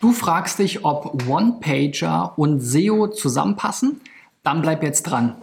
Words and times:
Du 0.00 0.12
fragst 0.12 0.60
dich, 0.60 0.84
ob 0.84 1.28
One-Pager 1.28 2.34
und 2.36 2.60
SEO 2.60 3.08
zusammenpassen? 3.08 4.00
Dann 4.44 4.62
bleib 4.62 4.84
jetzt 4.84 5.02
dran. 5.02 5.34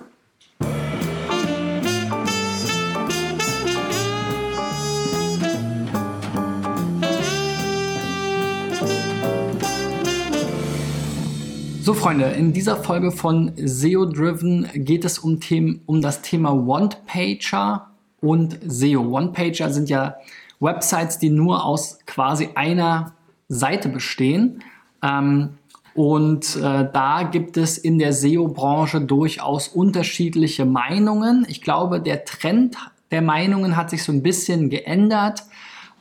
So 11.82 11.94
Freunde, 11.94 12.28
in 12.28 12.54
dieser 12.54 12.78
Folge 12.78 13.12
von 13.12 13.52
SEO 13.58 14.06
Driven 14.06 14.70
geht 14.74 15.04
es 15.04 15.20
um, 15.20 15.42
Themen, 15.42 15.82
um 15.86 16.02
das 16.02 16.22
Thema 16.22 16.54
One-Pager 16.54 17.88
und 18.22 18.58
SEO. 18.66 19.02
One-Pager 19.02 19.70
sind 19.70 19.90
ja 19.90 20.16
Websites, 20.62 21.20
die 21.20 21.30
nur 21.30 21.66
aus 21.66 22.00
quasi 22.06 22.50
einer 22.56 23.15
Seite 23.48 23.90
bestehen. 23.90 24.64
Ähm, 25.04 25.58
und 25.94 26.58
äh, 26.58 26.90
da 26.92 27.24
gibt 27.24 27.56
es 27.56 27.78
in 27.78 28.00
der 28.00 28.12
SEO-Branche 28.12 29.02
durchaus 29.02 29.70
unterschiedliche 29.70 30.66
Meinungen. 30.66 31.46
Ich 31.48 31.62
glaube, 31.62 32.02
der 32.02 32.26
Trend 32.26 32.76
der 33.12 33.22
Meinungen 33.22 33.78
hat 33.78 33.90
sich 33.90 34.04
so 34.04 34.12
ein 34.12 34.22
bisschen 34.22 34.70
geändert. 34.70 35.44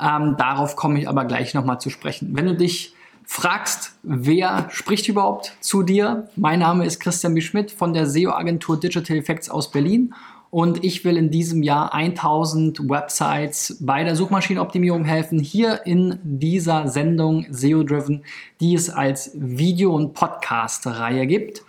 Ähm, 0.00 0.34
darauf 0.36 0.74
komme 0.74 0.98
ich 0.98 1.08
aber 1.08 1.24
gleich 1.26 1.54
nochmal 1.54 1.80
zu 1.80 1.90
sprechen. 1.90 2.30
Wenn 2.32 2.46
du 2.46 2.56
dich 2.56 2.94
fragst, 3.24 3.92
wer 4.02 4.68
spricht 4.70 5.08
überhaupt 5.08 5.56
zu 5.60 5.82
dir, 5.82 6.28
mein 6.36 6.58
Name 6.58 6.84
ist 6.84 7.00
Christian 7.00 7.34
B. 7.34 7.40
Schmidt 7.40 7.70
von 7.70 7.94
der 7.94 8.06
SEO-Agentur 8.06 8.80
Digital 8.80 9.16
Effects 9.16 9.48
aus 9.48 9.70
Berlin 9.70 10.12
und 10.54 10.84
ich 10.84 11.04
will 11.04 11.16
in 11.16 11.32
diesem 11.32 11.64
Jahr 11.64 11.92
1000 11.92 12.88
Websites 12.88 13.76
bei 13.80 14.04
der 14.04 14.14
Suchmaschinenoptimierung 14.14 15.04
helfen. 15.04 15.40
Hier 15.40 15.84
in 15.84 16.20
dieser 16.22 16.86
Sendung 16.86 17.44
SEO 17.50 17.82
Driven, 17.82 18.22
die 18.60 18.76
es 18.76 18.88
als 18.88 19.32
Video- 19.34 19.96
und 19.96 20.14
Podcast-Reihe 20.14 21.26
gibt. 21.26 21.62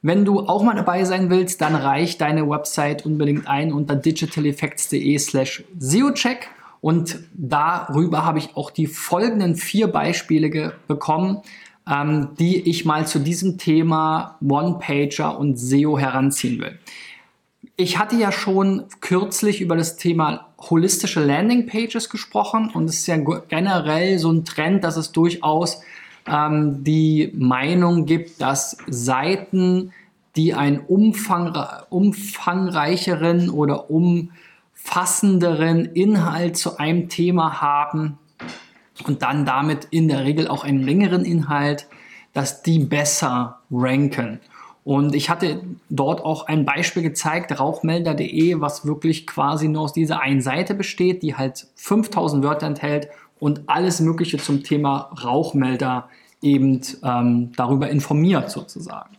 Wenn 0.00 0.24
du 0.24 0.40
auch 0.40 0.62
mal 0.62 0.74
dabei 0.74 1.04
sein 1.04 1.28
willst, 1.28 1.60
dann 1.60 1.74
reich 1.74 2.16
deine 2.16 2.48
Website 2.48 3.04
unbedingt 3.04 3.48
ein 3.48 3.70
unter 3.70 3.96
digitaleffects.de 3.96 5.18
slash 5.18 5.64
SEOcheck 5.78 6.48
und 6.80 7.20
darüber 7.34 8.24
habe 8.24 8.38
ich 8.38 8.56
auch 8.56 8.70
die 8.70 8.86
folgenden 8.86 9.56
vier 9.56 9.88
Beispiele 9.88 10.72
bekommen, 10.88 11.42
ähm, 11.86 12.28
die 12.38 12.66
ich 12.66 12.86
mal 12.86 13.06
zu 13.06 13.18
diesem 13.18 13.58
Thema 13.58 14.38
One-Pager 14.40 15.38
und 15.38 15.58
SEO 15.58 15.98
heranziehen 15.98 16.62
will. 16.62 16.78
Ich 17.82 17.98
hatte 17.98 18.14
ja 18.14 18.30
schon 18.30 18.84
kürzlich 19.00 19.60
über 19.60 19.74
das 19.74 19.96
Thema 19.96 20.46
holistische 20.70 21.18
Landingpages 21.18 22.10
gesprochen 22.10 22.70
und 22.72 22.88
es 22.88 22.98
ist 22.98 23.08
ja 23.08 23.16
generell 23.16 24.20
so 24.20 24.30
ein 24.30 24.44
Trend, 24.44 24.84
dass 24.84 24.96
es 24.96 25.10
durchaus 25.10 25.82
ähm, 26.24 26.84
die 26.84 27.32
Meinung 27.34 28.06
gibt, 28.06 28.40
dass 28.40 28.76
Seiten, 28.86 29.92
die 30.36 30.54
einen 30.54 30.78
umfang, 30.78 31.56
umfangreicheren 31.90 33.50
oder 33.50 33.90
umfassenderen 33.90 35.86
Inhalt 35.86 36.56
zu 36.56 36.76
einem 36.78 37.08
Thema 37.08 37.60
haben 37.60 38.16
und 39.08 39.22
dann 39.22 39.44
damit 39.44 39.88
in 39.90 40.06
der 40.06 40.24
Regel 40.24 40.46
auch 40.46 40.62
einen 40.62 40.84
längeren 40.84 41.24
Inhalt, 41.24 41.88
dass 42.32 42.62
die 42.62 42.78
besser 42.78 43.58
ranken. 43.72 44.38
Und 44.84 45.14
ich 45.14 45.30
hatte 45.30 45.62
dort 45.90 46.24
auch 46.24 46.46
ein 46.46 46.64
Beispiel 46.64 47.02
gezeigt, 47.02 47.58
rauchmelder.de, 47.58 48.60
was 48.60 48.84
wirklich 48.84 49.26
quasi 49.26 49.68
nur 49.68 49.82
aus 49.82 49.92
dieser 49.92 50.20
einen 50.20 50.40
Seite 50.40 50.74
besteht, 50.74 51.22
die 51.22 51.36
halt 51.36 51.68
5000 51.76 52.42
Wörter 52.42 52.66
enthält 52.66 53.08
und 53.38 53.62
alles 53.68 54.00
Mögliche 54.00 54.38
zum 54.38 54.64
Thema 54.64 55.10
Rauchmelder 55.24 56.08
eben 56.40 56.80
ähm, 57.04 57.52
darüber 57.56 57.88
informiert 57.90 58.50
sozusagen. 58.50 59.16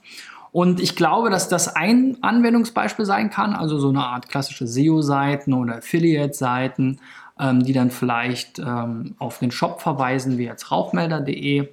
Und 0.51 0.79
ich 0.79 0.95
glaube, 0.95 1.29
dass 1.29 1.49
das 1.49 1.75
ein 1.75 2.17
Anwendungsbeispiel 2.21 3.05
sein 3.05 3.29
kann, 3.31 3.53
also 3.53 3.79
so 3.79 3.89
eine 3.89 4.05
Art 4.05 4.29
klassische 4.29 4.67
SEO-Seiten 4.67 5.53
oder 5.53 5.77
Affiliate-Seiten, 5.77 6.99
ähm, 7.39 7.63
die 7.63 7.73
dann 7.73 7.89
vielleicht 7.89 8.59
ähm, 8.59 9.15
auf 9.17 9.39
den 9.39 9.49
Shop 9.49 9.81
verweisen, 9.81 10.37
wie 10.37 10.43
jetzt 10.43 10.71
rauchmelder.de. 10.71 11.69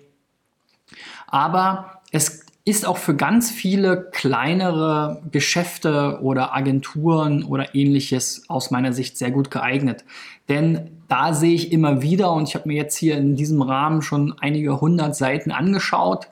Aber 1.26 2.00
es 2.10 2.46
ist 2.70 2.86
auch 2.86 2.96
für 2.96 3.14
ganz 3.14 3.50
viele 3.50 4.08
kleinere 4.12 5.22
Geschäfte 5.30 6.20
oder 6.22 6.54
Agenturen 6.54 7.44
oder 7.44 7.74
ähnliches 7.74 8.44
aus 8.48 8.70
meiner 8.70 8.92
Sicht 8.92 9.18
sehr 9.18 9.30
gut 9.30 9.50
geeignet. 9.50 10.04
Denn 10.48 10.90
da 11.08 11.34
sehe 11.34 11.54
ich 11.54 11.72
immer 11.72 12.02
wieder, 12.02 12.32
und 12.32 12.48
ich 12.48 12.54
habe 12.54 12.68
mir 12.68 12.76
jetzt 12.76 12.96
hier 12.96 13.16
in 13.18 13.36
diesem 13.36 13.60
Rahmen 13.62 14.02
schon 14.02 14.34
einige 14.40 14.80
hundert 14.80 15.16
Seiten 15.16 15.50
angeschaut, 15.50 16.28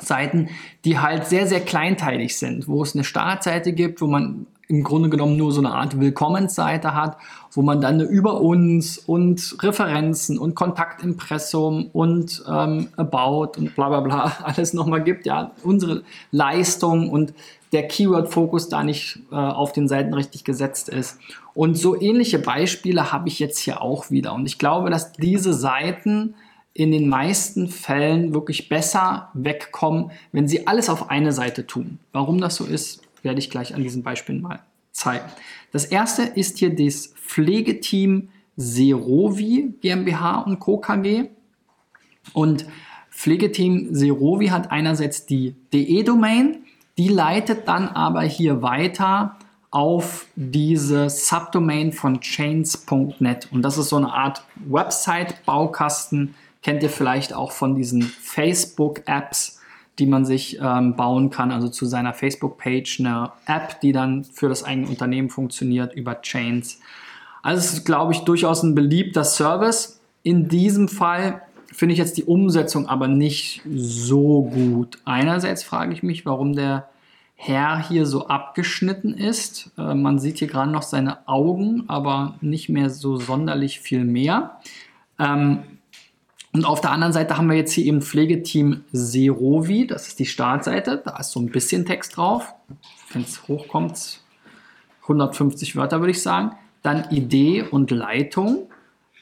Seiten, 0.00 0.48
die 0.84 0.98
halt 0.98 1.26
sehr, 1.26 1.46
sehr 1.46 1.60
kleinteilig 1.60 2.36
sind, 2.36 2.66
wo 2.66 2.82
es 2.82 2.94
eine 2.94 3.04
Startseite 3.04 3.72
gibt, 3.72 4.00
wo 4.00 4.06
man 4.08 4.46
im 4.68 4.82
Grunde 4.82 5.08
genommen 5.08 5.36
nur 5.36 5.52
so 5.52 5.60
eine 5.60 5.72
Art 5.72 6.00
Willkommensseite 6.00 6.94
hat, 6.94 7.16
wo 7.52 7.62
man 7.62 7.80
dann 7.80 8.00
über 8.00 8.40
uns 8.40 8.98
und 8.98 9.56
Referenzen 9.60 10.38
und 10.38 10.54
Kontaktimpressum 10.54 11.90
und 11.92 12.42
ähm, 12.48 12.88
About 12.96 13.52
und 13.58 13.74
bla 13.74 13.88
bla 13.88 14.00
bla 14.00 14.32
alles 14.42 14.72
nochmal 14.72 15.02
gibt, 15.02 15.26
ja, 15.26 15.52
unsere 15.62 16.02
Leistung 16.30 17.10
und 17.10 17.34
der 17.72 17.88
Keyword-Fokus 17.88 18.68
da 18.68 18.84
nicht 18.84 19.18
äh, 19.32 19.34
auf 19.34 19.72
den 19.72 19.88
Seiten 19.88 20.14
richtig 20.14 20.44
gesetzt 20.44 20.88
ist. 20.88 21.18
Und 21.54 21.76
so 21.76 22.00
ähnliche 22.00 22.38
Beispiele 22.38 23.12
habe 23.12 23.28
ich 23.28 23.38
jetzt 23.38 23.58
hier 23.58 23.82
auch 23.82 24.10
wieder. 24.10 24.32
Und 24.32 24.46
ich 24.46 24.58
glaube, 24.58 24.90
dass 24.90 25.12
diese 25.12 25.52
Seiten 25.52 26.34
in 26.72 26.90
den 26.90 27.08
meisten 27.08 27.68
Fällen 27.68 28.34
wirklich 28.34 28.68
besser 28.68 29.28
wegkommen, 29.34 30.10
wenn 30.32 30.48
sie 30.48 30.66
alles 30.66 30.88
auf 30.88 31.10
eine 31.10 31.32
Seite 31.32 31.66
tun. 31.66 31.98
Warum 32.12 32.40
das 32.40 32.56
so 32.56 32.64
ist, 32.64 33.03
werde 33.24 33.40
ich 33.40 33.50
gleich 33.50 33.74
an 33.74 33.82
diesem 33.82 34.02
Beispiel 34.02 34.40
mal 34.40 34.60
zeigen. 34.92 35.24
Das 35.72 35.84
erste 35.84 36.22
ist 36.22 36.58
hier 36.58 36.74
das 36.74 37.08
Pflegeteam 37.08 38.28
Serovi 38.56 39.74
GmbH 39.80 40.40
und 40.40 40.60
Co. 40.60 40.78
KG. 40.78 41.30
Und 42.32 42.66
Pflegeteam 43.10 43.94
Serovi 43.94 44.48
hat 44.48 44.70
einerseits 44.70 45.26
die 45.26 45.54
DE-Domain, 45.72 46.64
die 46.98 47.08
leitet 47.08 47.68
dann 47.68 47.88
aber 47.88 48.22
hier 48.22 48.62
weiter 48.62 49.36
auf 49.70 50.26
diese 50.36 51.10
Subdomain 51.10 51.92
von 51.92 52.20
chains.net. 52.20 53.48
Und 53.50 53.62
das 53.62 53.76
ist 53.76 53.88
so 53.88 53.96
eine 53.96 54.12
Art 54.12 54.44
Website-Baukasten, 54.66 56.34
kennt 56.62 56.82
ihr 56.82 56.90
vielleicht 56.90 57.32
auch 57.32 57.50
von 57.50 57.74
diesen 57.74 58.02
Facebook-Apps 58.02 59.60
die 59.98 60.06
man 60.06 60.24
sich 60.24 60.58
ähm, 60.60 60.96
bauen 60.96 61.30
kann, 61.30 61.52
also 61.52 61.68
zu 61.68 61.86
seiner 61.86 62.14
Facebook-Page 62.14 63.00
eine 63.00 63.32
App, 63.46 63.80
die 63.80 63.92
dann 63.92 64.24
für 64.24 64.48
das 64.48 64.64
eigene 64.64 64.88
Unternehmen 64.88 65.30
funktioniert 65.30 65.94
über 65.94 66.20
Chains. 66.20 66.80
Also 67.42 67.58
es 67.60 67.72
ist, 67.74 67.84
glaube 67.84 68.12
ich, 68.12 68.20
durchaus 68.20 68.62
ein 68.62 68.74
beliebter 68.74 69.24
Service. 69.24 70.00
In 70.22 70.48
diesem 70.48 70.88
Fall 70.88 71.42
finde 71.70 71.92
ich 71.92 71.98
jetzt 71.98 72.16
die 72.16 72.24
Umsetzung 72.24 72.88
aber 72.88 73.08
nicht 73.08 73.62
so 73.68 74.42
gut. 74.44 74.98
Einerseits 75.04 75.62
frage 75.62 75.92
ich 75.92 76.02
mich, 76.02 76.24
warum 76.24 76.54
der 76.54 76.88
Herr 77.36 77.86
hier 77.86 78.06
so 78.06 78.28
abgeschnitten 78.28 79.12
ist. 79.12 79.70
Äh, 79.76 79.94
man 79.94 80.18
sieht 80.18 80.38
hier 80.38 80.48
gerade 80.48 80.70
noch 80.70 80.82
seine 80.82 81.28
Augen, 81.28 81.84
aber 81.88 82.36
nicht 82.40 82.68
mehr 82.68 82.90
so 82.90 83.16
sonderlich 83.16 83.80
viel 83.80 84.04
mehr. 84.04 84.58
Ähm, 85.18 85.64
und 86.54 86.64
auf 86.64 86.80
der 86.80 86.92
anderen 86.92 87.12
Seite 87.12 87.36
haben 87.36 87.50
wir 87.50 87.56
jetzt 87.56 87.72
hier 87.72 87.84
eben 87.84 88.00
Pflegeteam 88.00 88.84
Serovi, 88.92 89.88
das 89.88 90.06
ist 90.06 90.20
die 90.20 90.26
Startseite, 90.26 91.02
da 91.04 91.16
ist 91.18 91.32
so 91.32 91.40
ein 91.40 91.50
bisschen 91.50 91.84
Text 91.84 92.16
drauf, 92.16 92.54
wenn 93.12 93.22
es 93.22 93.48
hochkommt, 93.48 94.20
150 95.02 95.74
Wörter 95.74 95.98
würde 95.98 96.12
ich 96.12 96.22
sagen. 96.22 96.52
Dann 96.82 97.10
Idee 97.10 97.62
und 97.62 97.90
Leitung, 97.90 98.68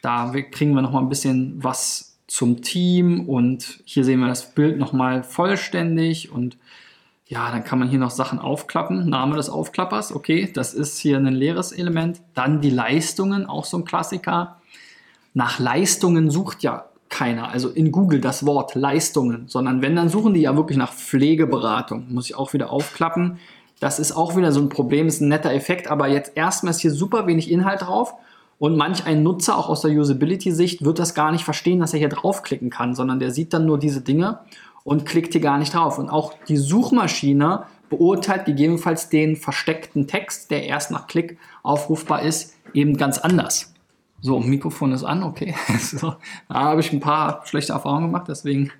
da 0.03 0.31
kriegen 0.51 0.75
wir 0.75 0.83
nochmal 0.83 1.03
ein 1.03 1.09
bisschen 1.09 1.55
was 1.65 2.19
zum 2.27 2.61
Team 2.61 3.27
und 3.27 3.81
hier 3.87 4.05
sehen 4.05 4.21
wir 4.21 4.29
das 4.29 4.55
Bild 4.55 4.79
nochmal 4.79 5.23
vollständig 5.23 6.31
und 6.31 6.59
ja, 7.29 7.51
dann 7.51 7.65
kann 7.65 7.79
man 7.79 7.89
hier 7.89 7.99
noch 7.99 8.11
Sachen 8.11 8.41
aufklappen. 8.41 9.09
Name 9.09 9.37
des 9.37 9.49
Aufklappers, 9.49 10.15
okay, 10.15 10.51
das 10.53 10.75
ist 10.75 10.99
hier 10.99 11.17
ein 11.17 11.25
leeres 11.29 11.73
Element. 11.73 12.21
Dann 12.35 12.61
die 12.61 12.69
Leistungen, 12.69 13.47
auch 13.47 13.65
so 13.65 13.79
ein 13.79 13.87
Klassiker. 13.87 14.61
Nach 15.33 15.59
Leistungen 15.59 16.31
sucht 16.31 16.63
ja 16.63 16.92
keiner. 17.13 17.51
Also 17.51 17.69
in 17.69 17.93
Google 17.93 18.21
das 18.21 18.45
Wort 18.45 18.75
Leistungen, 18.75 19.45
sondern 19.47 19.83
wenn, 19.83 19.95
dann 19.95 20.09
suchen 20.09 20.35
die 20.35 20.41
ja 20.41 20.57
wirklich 20.57 20.79
nach 20.79 20.93
Pflegeberatung. 20.93 22.07
Muss 22.13 22.27
ich 22.27 22.35
auch 22.35 22.53
wieder 22.53 22.71
aufklappen. 22.71 23.39
Das 23.79 24.01
ist 24.01 24.13
auch 24.13 24.37
wieder 24.37 24.51
so 24.51 24.61
ein 24.61 24.69
Problem, 24.69 25.07
ist 25.07 25.21
ein 25.21 25.29
netter 25.29 25.53
Effekt, 25.53 25.89
aber 25.89 26.09
jetzt 26.09 26.33
erstmal 26.37 26.71
ist 26.71 26.81
hier 26.81 26.91
super 26.91 27.27
wenig 27.27 27.51
Inhalt 27.51 27.83
drauf. 27.83 28.15
Und 28.59 28.77
manch 28.77 29.07
ein 29.07 29.23
Nutzer, 29.23 29.59
auch 29.59 29.69
aus 29.69 29.83
der 29.83 29.91
Usability-Sicht, 29.91 30.85
wird 30.85 30.99
das 30.99 31.15
gar 31.15 31.33
nicht 31.33 31.45
verstehen, 31.45 31.81
dass 31.81 31.93
er 31.93 31.99
hier 31.99 32.09
draufklicken 32.09 32.71
kann, 32.71 32.95
sondern 32.95 33.19
der 33.19 33.33
sieht 33.33 33.53
dann 33.53 33.67
nur 33.67 33.79
diese 33.79 34.01
Dinge 34.01 34.39
und 34.85 35.05
klickt 35.05 35.33
hier 35.33 35.41
gar 35.41 35.59
nicht 35.59 35.75
drauf. 35.75 35.99
Und 35.99 36.11
auch 36.11 36.35
die 36.49 36.57
Suchmaschine 36.57 37.65
beurteilt 37.91 38.45
gegebenenfalls 38.45 39.09
den 39.09 39.37
versteckten 39.37 40.07
Text, 40.07 40.51
der 40.51 40.65
erst 40.65 40.93
nach 40.93 41.09
Klick 41.09 41.39
aufrufbar 41.63 42.23
ist, 42.23 42.55
eben 42.73 42.97
ganz 42.97 43.19
anders. 43.19 43.72
So, 44.23 44.39
Mikrofon 44.39 44.93
ist 44.93 45.03
an, 45.03 45.25
okay. 45.25 45.55
so, 45.79 46.15
da 46.49 46.55
habe 46.55 46.81
ich 46.81 46.93
ein 46.93 47.01
paar 47.01 47.43
schlechte 47.45 47.73
Erfahrungen 47.73 48.07
gemacht, 48.07 48.27
deswegen 48.29 48.71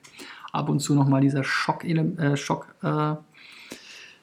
ab 0.53 0.69
und 0.69 0.79
zu 0.79 0.95
nochmal 0.95 1.21
dieser 1.21 1.45
Schock, 1.45 1.85
äh, 1.85 2.37
Schock 2.37 2.75
äh. 2.83 3.15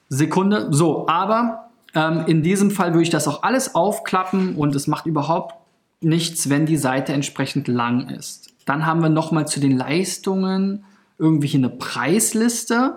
So, 0.09 1.07
aber 1.07 1.69
ähm, 1.93 2.23
in 2.25 2.41
diesem 2.41 2.71
Fall 2.71 2.93
würde 2.93 3.03
ich 3.03 3.09
das 3.09 3.27
auch 3.27 3.43
alles 3.43 3.75
aufklappen 3.75 4.55
und 4.55 4.73
es 4.75 4.87
macht 4.87 5.05
überhaupt 5.05 5.55
nichts, 6.01 6.49
wenn 6.49 6.65
die 6.65 6.77
Seite 6.77 7.13
entsprechend 7.13 7.67
lang 7.67 8.09
ist. 8.09 8.53
Dann 8.65 8.85
haben 8.85 9.01
wir 9.01 9.09
nochmal 9.09 9.47
zu 9.47 9.59
den 9.59 9.77
Leistungen 9.77 10.85
irgendwie 11.17 11.57
eine 11.57 11.69
Preisliste. 11.69 12.95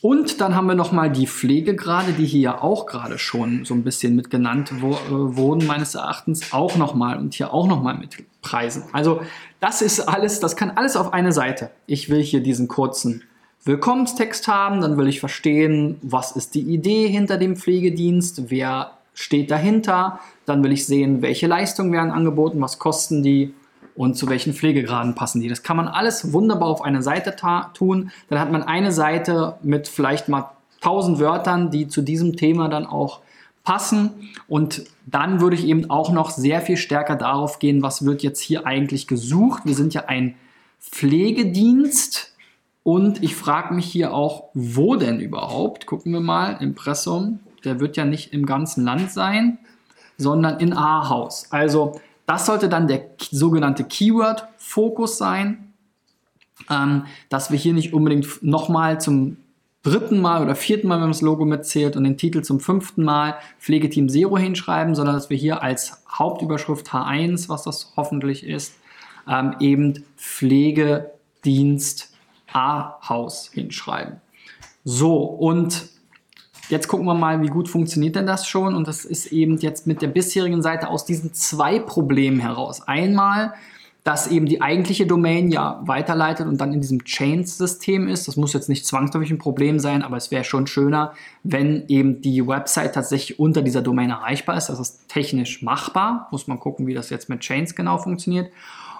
Und 0.00 0.40
dann 0.40 0.54
haben 0.54 0.66
wir 0.66 0.76
nochmal 0.76 1.10
die 1.10 1.26
Pflegegrade, 1.26 2.12
die 2.12 2.24
hier 2.24 2.40
ja 2.40 2.62
auch 2.62 2.86
gerade 2.86 3.18
schon 3.18 3.64
so 3.64 3.74
ein 3.74 3.82
bisschen 3.82 4.14
mit 4.14 4.30
genannt 4.30 4.72
wo, 4.80 4.92
äh, 4.92 5.36
wurden, 5.36 5.66
meines 5.66 5.96
Erachtens, 5.96 6.52
auch 6.52 6.76
nochmal 6.76 7.18
und 7.18 7.34
hier 7.34 7.52
auch 7.52 7.66
nochmal 7.66 7.98
mit 7.98 8.24
Preisen. 8.40 8.84
Also 8.92 9.22
das 9.58 9.82
ist 9.82 10.00
alles, 10.00 10.38
das 10.38 10.54
kann 10.54 10.70
alles 10.70 10.96
auf 10.96 11.12
eine 11.12 11.32
Seite. 11.32 11.70
Ich 11.86 12.10
will 12.10 12.22
hier 12.22 12.40
diesen 12.40 12.68
kurzen 12.68 13.24
Willkommenstext 13.64 14.46
haben, 14.46 14.80
dann 14.80 14.96
will 14.96 15.08
ich 15.08 15.18
verstehen, 15.18 15.96
was 16.02 16.30
ist 16.32 16.54
die 16.54 16.62
Idee 16.62 17.08
hinter 17.08 17.36
dem 17.36 17.56
Pflegedienst, 17.56 18.50
wer 18.50 18.92
steht 19.14 19.50
dahinter, 19.50 20.20
dann 20.46 20.62
will 20.62 20.70
ich 20.70 20.86
sehen, 20.86 21.22
welche 21.22 21.48
Leistungen 21.48 21.92
werden 21.92 22.12
angeboten, 22.12 22.60
was 22.60 22.78
kosten 22.78 23.24
die 23.24 23.52
und 23.98 24.14
zu 24.14 24.28
welchen 24.28 24.54
Pflegegraden 24.54 25.16
passen 25.16 25.40
die. 25.40 25.48
Das 25.48 25.64
kann 25.64 25.76
man 25.76 25.88
alles 25.88 26.32
wunderbar 26.32 26.68
auf 26.68 26.82
eine 26.82 27.02
Seite 27.02 27.34
tun. 27.74 28.12
Dann 28.30 28.38
hat 28.38 28.52
man 28.52 28.62
eine 28.62 28.92
Seite 28.92 29.56
mit 29.62 29.88
vielleicht 29.88 30.28
mal 30.28 30.50
1000 30.76 31.18
Wörtern, 31.18 31.72
die 31.72 31.88
zu 31.88 32.02
diesem 32.02 32.36
Thema 32.36 32.68
dann 32.68 32.86
auch 32.86 33.20
passen. 33.64 34.30
Und 34.46 34.84
dann 35.04 35.40
würde 35.40 35.56
ich 35.56 35.66
eben 35.66 35.90
auch 35.90 36.12
noch 36.12 36.30
sehr 36.30 36.60
viel 36.60 36.76
stärker 36.76 37.16
darauf 37.16 37.58
gehen, 37.58 37.82
was 37.82 38.04
wird 38.04 38.22
jetzt 38.22 38.40
hier 38.40 38.66
eigentlich 38.66 39.08
gesucht. 39.08 39.62
Wir 39.64 39.74
sind 39.74 39.94
ja 39.94 40.04
ein 40.06 40.36
Pflegedienst. 40.80 42.36
Und 42.84 43.22
ich 43.24 43.34
frage 43.34 43.74
mich 43.74 43.86
hier 43.86 44.14
auch, 44.14 44.44
wo 44.54 44.94
denn 44.94 45.18
überhaupt? 45.18 45.86
Gucken 45.86 46.12
wir 46.12 46.20
mal, 46.20 46.58
Impressum, 46.60 47.40
der 47.64 47.80
wird 47.80 47.96
ja 47.96 48.04
nicht 48.04 48.32
im 48.32 48.46
ganzen 48.46 48.84
Land 48.84 49.10
sein, 49.10 49.58
sondern 50.16 50.60
in 50.60 50.72
Ahaus. 50.72 51.48
Also 51.50 52.00
das 52.28 52.44
sollte 52.44 52.68
dann 52.68 52.86
der 52.88 53.06
sogenannte 53.18 53.84
Keyword-Fokus 53.84 55.16
sein, 55.16 55.72
ähm, 56.68 57.06
dass 57.30 57.50
wir 57.50 57.58
hier 57.58 57.72
nicht 57.72 57.94
unbedingt 57.94 58.42
nochmal 58.42 59.00
zum 59.00 59.38
dritten 59.82 60.20
Mal 60.20 60.42
oder 60.42 60.54
vierten 60.54 60.88
Mal, 60.88 60.96
wenn 60.96 61.04
man 61.04 61.12
das 61.12 61.22
Logo 61.22 61.46
mitzählt 61.46 61.96
und 61.96 62.04
den 62.04 62.18
Titel 62.18 62.42
zum 62.42 62.60
fünften 62.60 63.02
Mal 63.02 63.36
Pflegeteam 63.58 64.10
Zero 64.10 64.36
hinschreiben, 64.36 64.94
sondern 64.94 65.14
dass 65.14 65.30
wir 65.30 65.38
hier 65.38 65.62
als 65.62 66.04
Hauptüberschrift 66.12 66.88
H1, 66.88 67.48
was 67.48 67.62
das 67.62 67.94
hoffentlich 67.96 68.44
ist, 68.44 68.74
ähm, 69.26 69.56
eben 69.60 70.04
Pflegedienst 70.18 72.12
A-Haus 72.52 73.50
hinschreiben. 73.54 74.20
So, 74.84 75.16
und 75.16 75.88
Jetzt 76.68 76.88
gucken 76.88 77.06
wir 77.06 77.14
mal, 77.14 77.42
wie 77.42 77.48
gut 77.48 77.68
funktioniert 77.68 78.16
denn 78.16 78.26
das 78.26 78.46
schon. 78.46 78.74
Und 78.74 78.86
das 78.86 79.04
ist 79.04 79.32
eben 79.32 79.58
jetzt 79.58 79.86
mit 79.86 80.02
der 80.02 80.08
bisherigen 80.08 80.62
Seite 80.62 80.88
aus 80.88 81.04
diesen 81.04 81.32
zwei 81.32 81.78
Problemen 81.78 82.40
heraus. 82.40 82.86
Einmal, 82.86 83.54
dass 84.04 84.26
eben 84.26 84.46
die 84.46 84.62
eigentliche 84.62 85.06
Domain 85.06 85.50
ja 85.50 85.82
weiterleitet 85.84 86.46
und 86.46 86.58
dann 86.58 86.72
in 86.72 86.80
diesem 86.80 87.04
Chains-System 87.04 88.08
ist. 88.08 88.26
Das 88.26 88.36
muss 88.36 88.54
jetzt 88.54 88.68
nicht 88.70 88.86
zwangsläufig 88.86 89.30
ein 89.30 89.38
Problem 89.38 89.78
sein, 89.80 90.02
aber 90.02 90.16
es 90.16 90.30
wäre 90.30 90.44
schon 90.44 90.66
schöner, 90.66 91.12
wenn 91.42 91.84
eben 91.88 92.22
die 92.22 92.46
Website 92.46 92.94
tatsächlich 92.94 93.38
unter 93.38 93.60
dieser 93.60 93.82
Domain 93.82 94.10
erreichbar 94.10 94.56
ist. 94.56 94.68
Das 94.68 94.80
ist 94.80 95.08
technisch 95.08 95.62
machbar. 95.62 96.28
Muss 96.30 96.46
man 96.46 96.58
gucken, 96.58 96.86
wie 96.86 96.94
das 96.94 97.10
jetzt 97.10 97.28
mit 97.28 97.40
Chains 97.40 97.74
genau 97.74 97.98
funktioniert. 97.98 98.50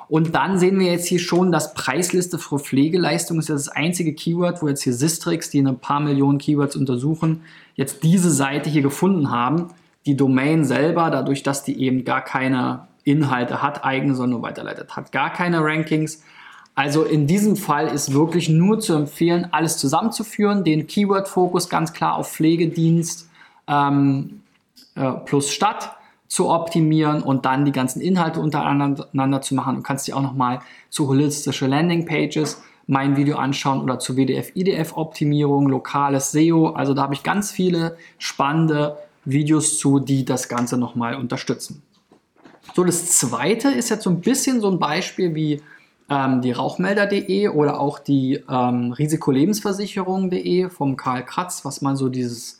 Und 0.08 0.34
dann 0.34 0.58
sehen 0.58 0.78
wir 0.78 0.90
jetzt 0.90 1.06
hier 1.06 1.18
schon, 1.18 1.52
dass 1.52 1.74
Preisliste 1.74 2.38
für 2.38 2.58
Pflegeleistung 2.58 3.38
ist 3.38 3.50
das 3.50 3.68
einzige 3.68 4.14
Keyword, 4.14 4.62
wo 4.62 4.68
jetzt 4.68 4.82
hier 4.82 4.94
Sistrix, 4.94 5.50
die 5.50 5.60
ein 5.60 5.78
paar 5.78 6.00
Millionen 6.00 6.38
Keywords 6.38 6.76
untersuchen, 6.76 7.42
jetzt 7.74 8.02
diese 8.02 8.30
Seite 8.30 8.70
hier 8.70 8.82
gefunden 8.82 9.30
haben. 9.30 9.68
Die 10.06 10.16
Domain 10.16 10.64
selber, 10.64 11.10
dadurch, 11.10 11.42
dass 11.42 11.62
die 11.62 11.82
eben 11.82 12.04
gar 12.04 12.22
keine 12.22 12.88
Inhalte 13.04 13.62
hat, 13.62 13.84
eigene, 13.84 14.14
sondern 14.14 14.40
nur 14.40 14.42
weiterleitet, 14.42 14.96
hat 14.96 15.12
gar 15.12 15.30
keine 15.30 15.60
Rankings. 15.60 16.22
Also 16.74 17.02
in 17.02 17.26
diesem 17.26 17.56
Fall 17.56 17.88
ist 17.88 18.14
wirklich 18.14 18.48
nur 18.48 18.80
zu 18.80 18.94
empfehlen, 18.94 19.48
alles 19.50 19.76
zusammenzuführen, 19.78 20.64
den 20.64 20.86
Keyword-Fokus 20.86 21.68
ganz 21.68 21.92
klar 21.92 22.16
auf 22.16 22.32
Pflegedienst 22.32 23.28
ähm, 23.66 24.40
äh, 24.94 25.10
plus 25.26 25.50
Stadt 25.50 25.97
zu 26.28 26.50
optimieren 26.50 27.22
und 27.22 27.46
dann 27.46 27.64
die 27.64 27.72
ganzen 27.72 28.00
Inhalte 28.00 28.40
untereinander 28.40 29.40
zu 29.40 29.54
machen. 29.54 29.76
Du 29.76 29.82
kannst 29.82 30.06
dir 30.06 30.16
auch 30.16 30.22
nochmal 30.22 30.60
zu 30.90 31.08
holistische 31.08 31.66
Landingpages 31.66 32.62
mein 32.86 33.16
Video 33.16 33.36
anschauen 33.36 33.82
oder 33.82 33.98
zu 33.98 34.16
WDF-IDF-Optimierung, 34.16 35.68
lokales 35.68 36.32
SEO. 36.32 36.70
Also 36.70 36.94
da 36.94 37.02
habe 37.02 37.14
ich 37.14 37.22
ganz 37.22 37.50
viele 37.50 37.96
spannende 38.16 38.96
Videos 39.24 39.78
zu, 39.78 39.98
die 39.98 40.24
das 40.24 40.48
Ganze 40.48 40.78
nochmal 40.78 41.14
unterstützen. 41.14 41.82
So, 42.74 42.84
das 42.84 43.18
zweite 43.18 43.70
ist 43.70 43.90
jetzt 43.90 44.04
so 44.04 44.10
ein 44.10 44.20
bisschen 44.20 44.60
so 44.60 44.70
ein 44.70 44.78
Beispiel 44.78 45.34
wie 45.34 45.62
ähm, 46.08 46.40
die 46.40 46.52
Rauchmelder.de 46.52 47.48
oder 47.48 47.80
auch 47.80 47.98
die 47.98 48.42
ähm, 48.48 48.92
Risikolebensversicherung.de 48.92 50.70
vom 50.70 50.96
Karl 50.96 51.24
Kratz, 51.24 51.64
was 51.64 51.82
mal 51.82 51.96
so 51.96 52.08
dieses 52.08 52.57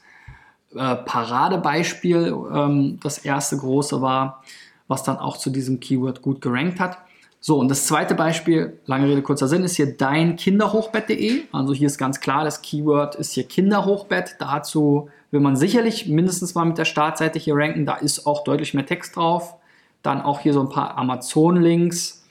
äh, 0.75 0.97
Paradebeispiel 0.97 2.35
ähm, 2.53 2.99
das 3.03 3.19
erste 3.19 3.57
große 3.57 4.01
war, 4.03 4.43
was 4.87 5.03
dann 5.03 5.19
auch 5.19 5.37
zu 5.37 5.51
diesem 5.51 5.81
Keyword 5.81 6.23
gut 6.23 6.41
gerankt 6.41 6.81
hat. 6.81 6.99
So, 7.41 7.59
und 7.59 7.69
das 7.69 7.87
zweite 7.87 8.15
Beispiel, 8.15 8.79
lange 8.87 9.07
Rede, 9.07 9.23
kurzer 9.23 9.47
Sinn, 9.47 9.63
ist 9.63 9.77
hier 9.77 9.97
dein 9.97 10.37
Kinderhochbett.de. 10.37 11.45
Also 11.53 11.73
hier 11.73 11.87
ist 11.87 11.97
ganz 11.97 12.21
klar, 12.21 12.45
das 12.45 12.63
Keyword 12.63 13.15
ist 13.15 13.33
hier 13.33 13.45
Kinderhochbett. 13.45 14.37
Dazu 14.41 15.09
will 15.31 15.41
man 15.41 15.55
sicherlich 15.57 16.09
mindestens 16.09 16.55
mal 16.55 16.65
mit 16.65 16.79
der 16.79 16.85
Startseite 16.85 17.39
hier 17.39 17.55
ranken. 17.55 17.87
Da 17.87 17.95
ist 17.95 18.27
auch 18.27 18.43
deutlich 18.43 18.75
mehr 18.75 18.87
Text 18.87 19.17
drauf. 19.17 19.55
Dann 20.03 20.21
auch 20.21 20.41
hier 20.41 20.53
so 20.53 20.61
ein 20.61 20.69
paar 20.69 20.99
Amazon-Links. 20.99 22.25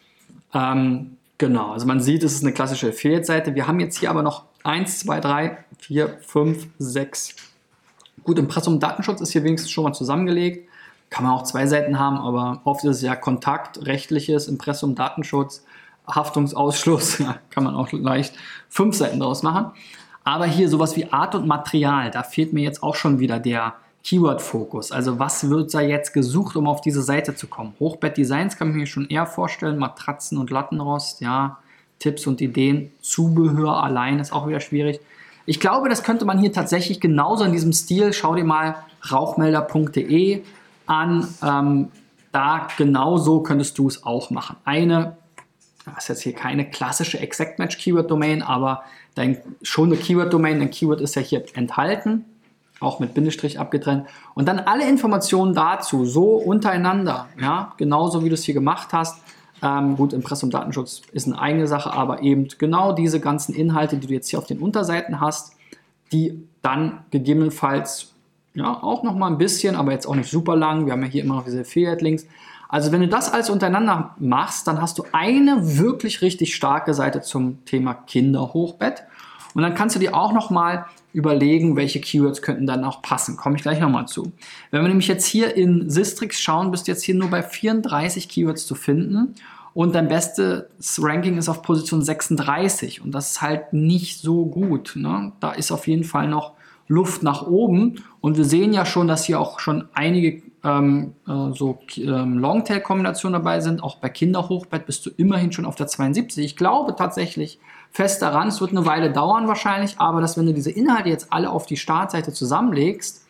Ähm, 0.54 1.18
genau, 1.38 1.72
also 1.72 1.86
man 1.86 2.02
sieht, 2.02 2.24
es 2.24 2.34
ist 2.34 2.44
eine 2.44 2.54
klassische 2.54 2.90
Affiliate-Seite. 2.90 3.56
Wir 3.56 3.66
haben 3.66 3.80
jetzt 3.80 3.98
hier 3.98 4.10
aber 4.10 4.24
noch 4.24 4.44
1, 4.64 5.00
2, 5.00 5.22
3, 5.22 5.58
4, 5.80 6.18
5, 6.20 6.68
6, 6.80 7.36
Gut, 8.28 8.40
Impressum 8.40 8.82
Datenschutz 8.82 9.22
ist 9.22 9.32
hier 9.32 9.46
wenigstens 9.46 9.72
schon 9.72 9.86
mal 9.86 9.94
zusammengelegt. 9.94 10.68
Kann 11.10 11.24
man 11.24 11.32
auch 11.32 11.44
zwei 11.44 11.66
Seiten 11.66 11.98
haben, 11.98 12.18
aber 12.18 12.60
oft 12.66 12.84
ist 12.84 12.98
es 12.98 13.02
ja 13.02 13.16
Kontakt, 13.16 13.86
rechtliches, 13.86 14.50
Impressum 14.50 14.96
Datenschutz, 14.96 15.64
Haftungsausschluss. 16.06 17.20
Ja, 17.20 17.38
kann 17.52 17.64
man 17.64 17.74
auch 17.74 17.90
leicht 17.94 18.36
fünf 18.68 18.98
Seiten 18.98 19.22
draus 19.22 19.44
machen. 19.44 19.72
Aber 20.26 20.46
hier 20.46 20.68
sowas 20.68 20.98
wie 20.98 21.10
Art 21.10 21.36
und 21.36 21.48
Material, 21.48 22.12
da 22.12 22.22
fehlt 22.22 22.52
mir 22.52 22.64
jetzt 22.64 22.84
auch 22.84 22.96
schon 22.96 23.20
wieder 23.20 23.40
der 23.40 23.76
Keyword-Fokus. 24.04 24.92
Also 24.92 25.20
was 25.20 25.50
wird 25.50 25.74
da 25.74 25.80
jetzt 25.80 26.12
gesucht, 26.12 26.58
um 26.58 26.68
auf 26.68 26.82
diese 26.82 27.04
Seite 27.04 27.34
zu 27.34 27.48
kommen? 27.48 27.76
Hochbett-Designs 27.80 28.58
kann 28.58 28.72
ich 28.72 28.76
mir 28.76 28.88
schon 28.88 29.08
eher 29.08 29.26
vorstellen, 29.26 29.78
Matratzen 29.78 30.38
und 30.38 30.50
Lattenrost, 30.50 31.22
ja, 31.22 31.60
Tipps 32.00 32.28
und 32.28 32.42
Ideen, 32.42 32.92
Zubehör 33.00 33.82
allein 33.82 34.20
ist 34.20 34.34
auch 34.34 34.50
wieder 34.50 34.60
schwierig. 34.60 35.00
Ich 35.50 35.62
glaube, 35.62 35.88
das 35.88 36.04
könnte 36.04 36.26
man 36.26 36.40
hier 36.40 36.52
tatsächlich 36.52 37.00
genauso 37.00 37.46
in 37.46 37.54
diesem 37.54 37.72
Stil, 37.72 38.12
schau 38.12 38.36
dir 38.36 38.44
mal 38.44 38.76
rauchmelder.de 39.10 40.44
an, 40.88 41.28
ähm, 41.42 41.88
da 42.34 42.68
genauso 42.78 43.40
könntest 43.40 43.78
du 43.78 43.88
es 43.88 44.04
auch 44.04 44.30
machen. 44.30 44.58
Eine, 44.66 45.16
das 45.86 46.00
ist 46.00 46.08
jetzt 46.10 46.22
hier 46.24 46.34
keine 46.34 46.70
klassische 46.70 47.20
Exact 47.22 47.60
Match 47.60 47.78
Keyword 47.78 48.12
Domain, 48.12 48.42
aber 48.42 48.84
dein, 49.16 49.38
schon 49.62 49.90
eine 49.90 49.96
Keyword 49.96 50.34
Domain, 50.34 50.60
ein 50.62 50.70
Keyword 50.70 51.00
ist 51.00 51.16
ja 51.16 51.22
hier 51.22 51.46
enthalten, 51.54 52.26
auch 52.82 53.00
mit 53.00 53.14
Bindestrich 53.14 53.58
abgetrennt. 53.58 54.06
Und 54.34 54.50
dann 54.50 54.60
alle 54.60 54.86
Informationen 54.86 55.54
dazu, 55.54 56.06
so 56.06 56.36
untereinander, 56.36 57.30
ja, 57.40 57.74
genauso 57.78 58.22
wie 58.22 58.28
du 58.28 58.36
es 58.36 58.44
hier 58.44 58.54
gemacht 58.54 58.90
hast, 58.92 59.22
ähm, 59.62 59.96
gut, 59.96 60.14
Impressum 60.14 60.50
Datenschutz 60.50 61.02
ist 61.12 61.28
eine 61.28 61.40
eigene 61.40 61.68
Sache, 61.68 61.92
aber 61.92 62.22
eben 62.22 62.48
genau 62.58 62.94
diese 62.94 63.20
ganzen 63.20 63.56
Inhalte, 63.56 63.98
die 63.98 64.08
du 64.08 64.14
jetzt 64.14 64.30
hier 64.30 64.40
auf 64.40 64.46
den 64.46 64.60
Unterseiten 64.60 65.20
hast, 65.20 65.56
die 66.12 66.48
dann 66.62 67.06
gegebenenfalls 67.12 68.14
ja 68.54 68.82
auch 68.82 69.04
noch 69.04 69.16
mal 69.16 69.28
ein 69.28 69.38
bisschen, 69.38 69.76
aber 69.76 69.92
jetzt 69.92 70.08
auch 70.08 70.16
nicht 70.16 70.30
super 70.30 70.56
lang. 70.56 70.86
Wir 70.86 70.94
haben 70.94 71.02
ja 71.04 71.08
hier 71.08 71.24
immer 71.24 71.36
noch 71.36 71.46
diese 71.46 71.62
Affiliate-Links. 71.62 72.26
Also 72.70 72.92
wenn 72.92 73.02
du 73.02 73.08
das 73.08 73.32
alles 73.32 73.50
untereinander 73.50 74.16
machst, 74.20 74.68
dann 74.68 74.82
hast 74.82 74.98
du 74.98 75.06
eine 75.12 75.78
wirklich 75.78 76.22
richtig 76.22 76.56
starke 76.56 76.94
Seite 76.94 77.22
zum 77.22 77.64
Thema 77.66 77.94
Kinderhochbett. 77.94 79.04
Und 79.54 79.62
dann 79.62 79.74
kannst 79.74 79.96
du 79.96 80.00
dir 80.00 80.16
auch 80.16 80.34
noch 80.34 80.50
mal 80.50 80.86
überlegen, 81.18 81.76
welche 81.76 82.00
Keywords 82.00 82.44
könnten 82.44 82.68
dann 82.68 82.84
auch 82.84 83.02
passen. 83.02 83.38
Komme 83.38 83.56
ich 83.56 83.64
gleich 83.64 83.80
nochmal 83.80 84.08
zu. 84.08 84.32
Wenn 84.70 84.84
wir 84.84 84.88
nämlich 84.88 85.08
jetzt 85.08 85.26
hier 85.26 85.56
in 85.56 85.90
Sistrix 85.90 86.40
schauen, 86.40 86.70
bist 86.70 86.88
du 86.88 86.92
jetzt 86.92 87.04
hier 87.04 87.16
nur 87.16 87.30
bei 87.30 87.42
34 87.42 88.30
Keywords 88.30 88.68
zu 88.68 88.76
finden 88.76 89.34
und 89.74 89.96
dein 89.96 90.10
bestes 90.10 91.02
Ranking 91.02 91.40
ist 91.40 91.50
auf 91.50 91.64
Position 91.64 92.04
36 92.04 93.04
und 93.04 93.12
das 93.14 93.32
ist 93.32 93.42
halt 93.42 93.74
nicht 93.74 94.20
so 94.20 94.46
gut. 94.46 94.94
Ne? 94.96 95.32
Da 95.40 95.54
ist 95.54 95.72
auf 95.72 95.88
jeden 95.88 96.04
Fall 96.04 96.28
noch 96.28 96.54
Luft 96.88 97.24
nach 97.24 97.48
oben 97.48 98.04
und 98.22 98.38
wir 98.38 98.46
sehen 98.46 98.72
ja 98.72 98.86
schon, 98.86 99.08
dass 99.08 99.26
hier 99.26 99.40
auch 99.40 99.60
schon 99.60 99.90
einige 99.96 100.44
ähm, 100.64 101.16
äh, 101.28 101.52
so 101.52 101.80
ähm, 101.98 102.38
Longtail-Kombinationen 102.38 103.34
dabei 103.34 103.60
sind. 103.60 103.82
Auch 103.82 103.96
bei 103.96 104.10
Kinderhochbett 104.10 104.86
bist 104.86 105.04
du 105.06 105.10
immerhin 105.18 105.52
schon 105.52 105.66
auf 105.66 105.76
der 105.76 105.88
72. 105.88 106.46
Ich 106.46 106.56
glaube 106.56 106.96
tatsächlich 106.96 107.60
fest 107.98 108.22
daran, 108.22 108.50
es 108.50 108.62
wird 108.62 108.70
eine 108.70 108.86
Weile 108.86 109.12
dauern 109.12 109.48
wahrscheinlich, 109.48 109.96
aber 109.98 110.22
dass 110.22 110.38
wenn 110.38 110.46
du 110.46 110.54
diese 110.54 110.70
Inhalte 110.70 111.10
jetzt 111.10 111.34
alle 111.34 111.50
auf 111.50 111.66
die 111.66 111.78
Startseite 111.78 112.32
zusammenlegst, 112.32 113.26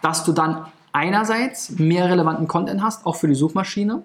dass 0.00 0.22
du 0.22 0.32
dann 0.32 0.66
einerseits 0.92 1.70
mehr 1.70 2.08
relevanten 2.08 2.46
Content 2.46 2.82
hast, 2.82 3.04
auch 3.04 3.16
für 3.16 3.26
die 3.26 3.34
Suchmaschine. 3.34 4.04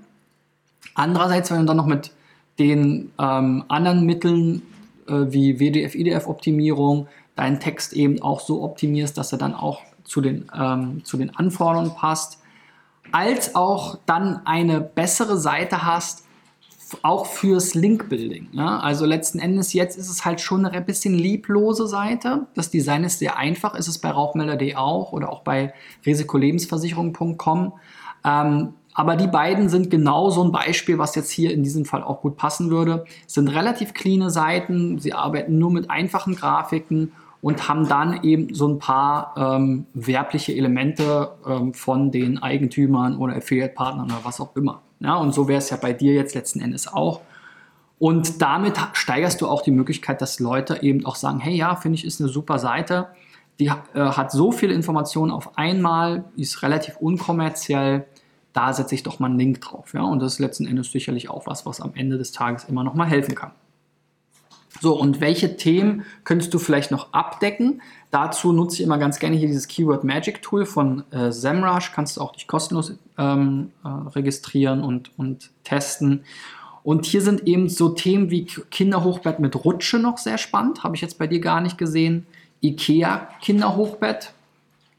Andererseits, 0.95 1.51
wenn 1.51 1.59
du 1.59 1.65
dann 1.65 1.77
noch 1.77 1.85
mit 1.85 2.09
den 2.57 3.11
ähm, 3.19 3.63
anderen 3.67 4.07
Mitteln 4.07 4.63
äh, 5.07 5.13
wie 5.27 5.59
WDF, 5.59 5.93
IDF-Optimierung 5.93 7.07
deinen 7.35 7.59
Text 7.59 7.93
eben 7.93 8.23
auch 8.23 8.39
so 8.39 8.63
optimierst, 8.63 9.15
dass 9.19 9.31
er 9.31 9.37
dann 9.37 9.53
auch 9.53 9.81
zu 10.03 10.19
den, 10.19 10.49
ähm, 10.57 11.05
zu 11.05 11.15
den 11.17 11.35
Anforderungen 11.35 11.93
passt, 11.93 12.39
als 13.11 13.53
auch 13.53 13.99
dann 14.07 14.47
eine 14.47 14.81
bessere 14.81 15.37
Seite 15.37 15.83
hast, 15.83 16.25
auch 17.01 17.25
fürs 17.25 17.73
Link-Building. 17.73 18.49
Ja? 18.51 18.79
Also 18.79 19.05
letzten 19.05 19.39
Endes 19.39 19.73
jetzt 19.73 19.97
ist 19.97 20.09
es 20.09 20.25
halt 20.25 20.41
schon 20.41 20.65
eine 20.65 20.81
bisschen 20.81 21.13
lieblose 21.13 21.87
Seite. 21.87 22.47
Das 22.53 22.69
Design 22.69 23.03
ist 23.03 23.19
sehr 23.19 23.37
einfach, 23.37 23.75
ist 23.75 23.87
es 23.87 23.99
bei 23.99 24.09
Rauchmelder.de 24.09 24.75
auch 24.75 25.11
oder 25.11 25.31
auch 25.31 25.41
bei 25.41 25.73
risikolebensversicherung.com. 26.05 27.73
Ähm, 28.23 28.73
aber 28.93 29.15
die 29.15 29.27
beiden 29.27 29.69
sind 29.69 29.89
genau 29.89 30.29
so 30.29 30.43
ein 30.43 30.51
Beispiel, 30.51 30.97
was 30.97 31.15
jetzt 31.15 31.31
hier 31.31 31.53
in 31.53 31.63
diesem 31.63 31.85
Fall 31.85 32.03
auch 32.03 32.21
gut 32.21 32.35
passen 32.35 32.69
würde. 32.69 33.05
Es 33.25 33.33
sind 33.35 33.47
relativ 33.47 33.93
cleane 33.93 34.29
Seiten, 34.29 34.99
sie 34.99 35.13
arbeiten 35.13 35.57
nur 35.57 35.71
mit 35.71 35.89
einfachen 35.89 36.35
Grafiken 36.35 37.13
und 37.41 37.67
haben 37.67 37.87
dann 37.87 38.23
eben 38.23 38.53
so 38.53 38.67
ein 38.67 38.79
paar 38.79 39.33
ähm, 39.37 39.85
werbliche 39.93 40.53
Elemente 40.53 41.31
ähm, 41.47 41.73
von 41.73 42.11
den 42.11 42.37
Eigentümern 42.37 43.17
oder 43.17 43.35
Affiliate-Partnern 43.35 44.05
oder 44.05 44.19
was 44.23 44.39
auch 44.39 44.55
immer. 44.55 44.81
Ja, 45.01 45.15
und 45.15 45.33
so 45.33 45.47
wäre 45.47 45.57
es 45.57 45.69
ja 45.69 45.77
bei 45.77 45.93
dir 45.93 46.13
jetzt 46.13 46.35
letzten 46.35 46.61
Endes 46.61 46.87
auch. 46.87 47.21
Und 47.99 48.41
damit 48.41 48.79
steigerst 48.93 49.41
du 49.41 49.47
auch 49.47 49.61
die 49.61 49.71
Möglichkeit, 49.71 50.21
dass 50.21 50.39
Leute 50.39 50.81
eben 50.81 51.05
auch 51.05 51.15
sagen, 51.15 51.39
hey 51.39 51.55
ja, 51.55 51.75
finde 51.75 51.97
ich, 51.97 52.05
ist 52.05 52.19
eine 52.19 52.29
super 52.29 52.57
Seite. 52.57 53.07
Die 53.59 53.67
äh, 53.67 53.73
hat 53.93 54.31
so 54.31 54.51
viele 54.51 54.73
Informationen 54.73 55.31
auf 55.31 55.57
einmal, 55.57 56.23
ist 56.35 56.63
relativ 56.63 56.97
unkommerziell. 56.97 58.07
Da 58.53 58.73
setze 58.73 58.95
ich 58.95 59.03
doch 59.03 59.19
mal 59.19 59.27
einen 59.27 59.37
Link 59.37 59.61
drauf. 59.61 59.93
Ja? 59.93 60.01
Und 60.01 60.19
das 60.19 60.33
ist 60.33 60.39
letzten 60.39 60.65
Endes 60.65 60.91
sicherlich 60.91 61.29
auch 61.29 61.45
was, 61.45 61.65
was 61.65 61.79
am 61.79 61.91
Ende 61.93 62.17
des 62.17 62.31
Tages 62.31 62.63
immer 62.63 62.83
noch 62.83 62.95
mal 62.95 63.05
helfen 63.07 63.35
kann. 63.35 63.51
So, 64.79 64.97
und 64.97 65.19
welche 65.19 65.57
Themen 65.57 66.05
könntest 66.23 66.53
du 66.53 66.59
vielleicht 66.59 66.91
noch 66.91 67.11
abdecken? 67.13 67.81
Dazu 68.09 68.53
nutze 68.53 68.77
ich 68.77 68.81
immer 68.81 68.97
ganz 68.97 69.19
gerne 69.19 69.35
hier 69.35 69.47
dieses 69.47 69.67
Keyword 69.67 70.03
Magic 70.03 70.41
Tool 70.41 70.65
von 70.65 71.03
äh, 71.11 71.31
SEMrush. 71.31 71.91
Kannst 71.93 72.17
du 72.17 72.21
auch 72.21 72.31
dich 72.31 72.47
kostenlos 72.47 72.93
ähm, 73.17 73.71
äh, 73.83 73.87
registrieren 73.87 74.83
und, 74.83 75.11
und 75.17 75.49
testen. 75.63 76.23
Und 76.83 77.05
hier 77.05 77.21
sind 77.21 77.47
eben 77.47 77.69
so 77.69 77.89
Themen 77.89 78.31
wie 78.31 78.45
Kinderhochbett 78.45 79.39
mit 79.39 79.63
Rutsche 79.63 79.99
noch 79.99 80.17
sehr 80.17 80.37
spannend. 80.37 80.83
Habe 80.83 80.95
ich 80.95 81.01
jetzt 81.01 81.19
bei 81.19 81.27
dir 81.27 81.39
gar 81.39 81.61
nicht 81.61 81.77
gesehen. 81.77 82.25
IKEA 82.63 83.27
Kinderhochbett. 83.41 84.33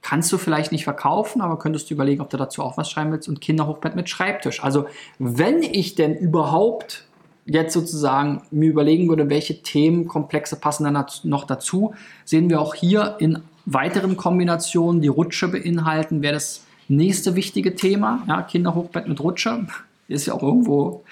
Kannst 0.00 0.32
du 0.32 0.38
vielleicht 0.38 0.72
nicht 0.72 0.84
verkaufen, 0.84 1.40
aber 1.40 1.58
könntest 1.58 1.88
du 1.88 1.94
überlegen, 1.94 2.20
ob 2.20 2.30
du 2.30 2.36
dazu 2.36 2.62
auch 2.62 2.76
was 2.76 2.90
schreiben 2.90 3.12
willst. 3.12 3.28
Und 3.28 3.40
Kinderhochbett 3.40 3.94
mit 3.94 4.08
Schreibtisch. 4.08 4.62
Also, 4.62 4.86
wenn 5.18 5.62
ich 5.62 5.94
denn 5.94 6.16
überhaupt 6.16 7.04
jetzt 7.44 7.72
sozusagen 7.74 8.42
mir 8.50 8.70
überlegen 8.70 9.08
würde, 9.08 9.28
welche 9.28 9.62
Themenkomplexe 9.62 10.56
passen 10.56 10.84
dann 10.84 11.04
noch 11.24 11.44
dazu, 11.44 11.94
sehen 12.24 12.48
wir 12.50 12.60
auch 12.60 12.74
hier 12.74 13.16
in 13.18 13.42
weiteren 13.64 14.16
Kombinationen, 14.16 15.02
die 15.02 15.08
Rutsche 15.08 15.48
beinhalten, 15.48 16.22
wäre 16.22 16.34
das 16.34 16.64
nächste 16.88 17.36
wichtige 17.36 17.74
Thema. 17.74 18.22
Ja, 18.28 18.42
Kinderhochbett 18.42 19.08
mit 19.08 19.20
Rutsche 19.20 19.66
ist 20.08 20.26
ja 20.26 20.34
auch 20.34 20.42
irgendwo 20.42 21.04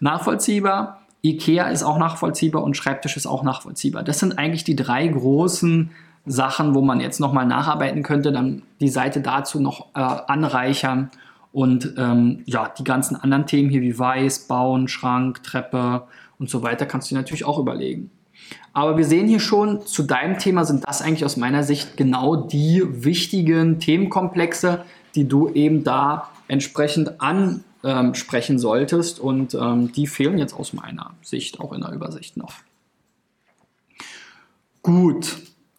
nachvollziehbar. 0.00 1.00
IKEA 1.22 1.68
ist 1.68 1.82
auch 1.82 1.98
nachvollziehbar 1.98 2.62
und 2.62 2.76
Schreibtisch 2.76 3.16
ist 3.16 3.26
auch 3.26 3.42
nachvollziehbar. 3.42 4.02
Das 4.02 4.18
sind 4.18 4.38
eigentlich 4.38 4.64
die 4.64 4.76
drei 4.76 5.06
großen 5.06 5.90
Sachen, 6.26 6.74
wo 6.74 6.82
man 6.82 7.00
jetzt 7.00 7.20
nochmal 7.20 7.46
nacharbeiten 7.46 8.02
könnte, 8.02 8.32
dann 8.32 8.62
die 8.80 8.88
Seite 8.88 9.20
dazu 9.20 9.60
noch 9.60 9.86
äh, 9.94 10.00
anreichern 10.00 11.10
und 11.54 11.94
ähm, 11.98 12.42
ja, 12.46 12.68
die 12.76 12.82
ganzen 12.82 13.14
anderen 13.14 13.46
Themen 13.46 13.70
hier 13.70 13.80
wie 13.80 13.96
Weiß, 13.96 14.48
Bauen, 14.48 14.88
Schrank, 14.88 15.44
Treppe 15.44 16.02
und 16.36 16.50
so 16.50 16.64
weiter 16.64 16.84
kannst 16.84 17.08
du 17.10 17.14
dir 17.14 17.20
natürlich 17.20 17.44
auch 17.44 17.60
überlegen. 17.60 18.10
Aber 18.72 18.96
wir 18.96 19.04
sehen 19.04 19.28
hier 19.28 19.38
schon, 19.38 19.86
zu 19.86 20.02
deinem 20.02 20.38
Thema 20.38 20.64
sind 20.64 20.86
das 20.86 21.00
eigentlich 21.00 21.24
aus 21.24 21.36
meiner 21.36 21.62
Sicht 21.62 21.96
genau 21.96 22.34
die 22.34 22.82
wichtigen 23.04 23.78
Themenkomplexe, 23.78 24.84
die 25.14 25.28
du 25.28 25.48
eben 25.48 25.84
da 25.84 26.28
entsprechend 26.48 27.20
ansprechen 27.20 28.58
solltest. 28.58 29.20
Und 29.20 29.54
ähm, 29.54 29.92
die 29.92 30.08
fehlen 30.08 30.38
jetzt 30.38 30.54
aus 30.54 30.72
meiner 30.72 31.12
Sicht 31.22 31.60
auch 31.60 31.72
in 31.72 31.82
der 31.82 31.92
Übersicht 31.92 32.36
noch. 32.36 32.52
Gut, 34.82 35.36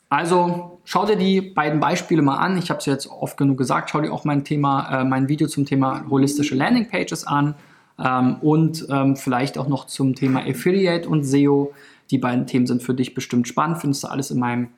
also 0.07 0.74
schau 0.85 1.05
dir 1.05 1.17
die 1.17 1.41
beiden 1.41 1.79
Beispiele 1.79 2.21
mal 2.21 2.37
an. 2.37 2.57
Ich 2.57 2.69
habe 2.69 2.79
es 2.79 2.85
jetzt 2.85 3.07
oft 3.07 3.37
genug 3.37 3.57
gesagt. 3.57 3.89
Schau 3.89 4.01
dir 4.01 4.13
auch 4.13 4.23
mein 4.23 4.43
Thema, 4.45 5.01
äh, 5.01 5.03
mein 5.03 5.27
Video 5.27 5.47
zum 5.47 5.65
Thema 5.65 6.05
holistische 6.09 6.55
Landingpages 6.55 7.27
an 7.27 7.55
ähm, 7.99 8.37
und 8.41 8.85
ähm, 8.89 9.15
vielleicht 9.15 9.57
auch 9.57 9.67
noch 9.67 9.85
zum 9.87 10.15
Thema 10.15 10.41
Affiliate 10.41 11.09
und 11.09 11.23
SEO. 11.23 11.73
Die 12.11 12.19
beiden 12.19 12.45
Themen 12.47 12.67
sind 12.67 12.83
für 12.83 12.93
dich 12.93 13.13
bestimmt 13.13 13.47
spannend. 13.47 13.79
Findest 13.79 14.03
du 14.03 14.07
alles 14.07 14.31
in 14.31 14.39
meinem 14.39 14.69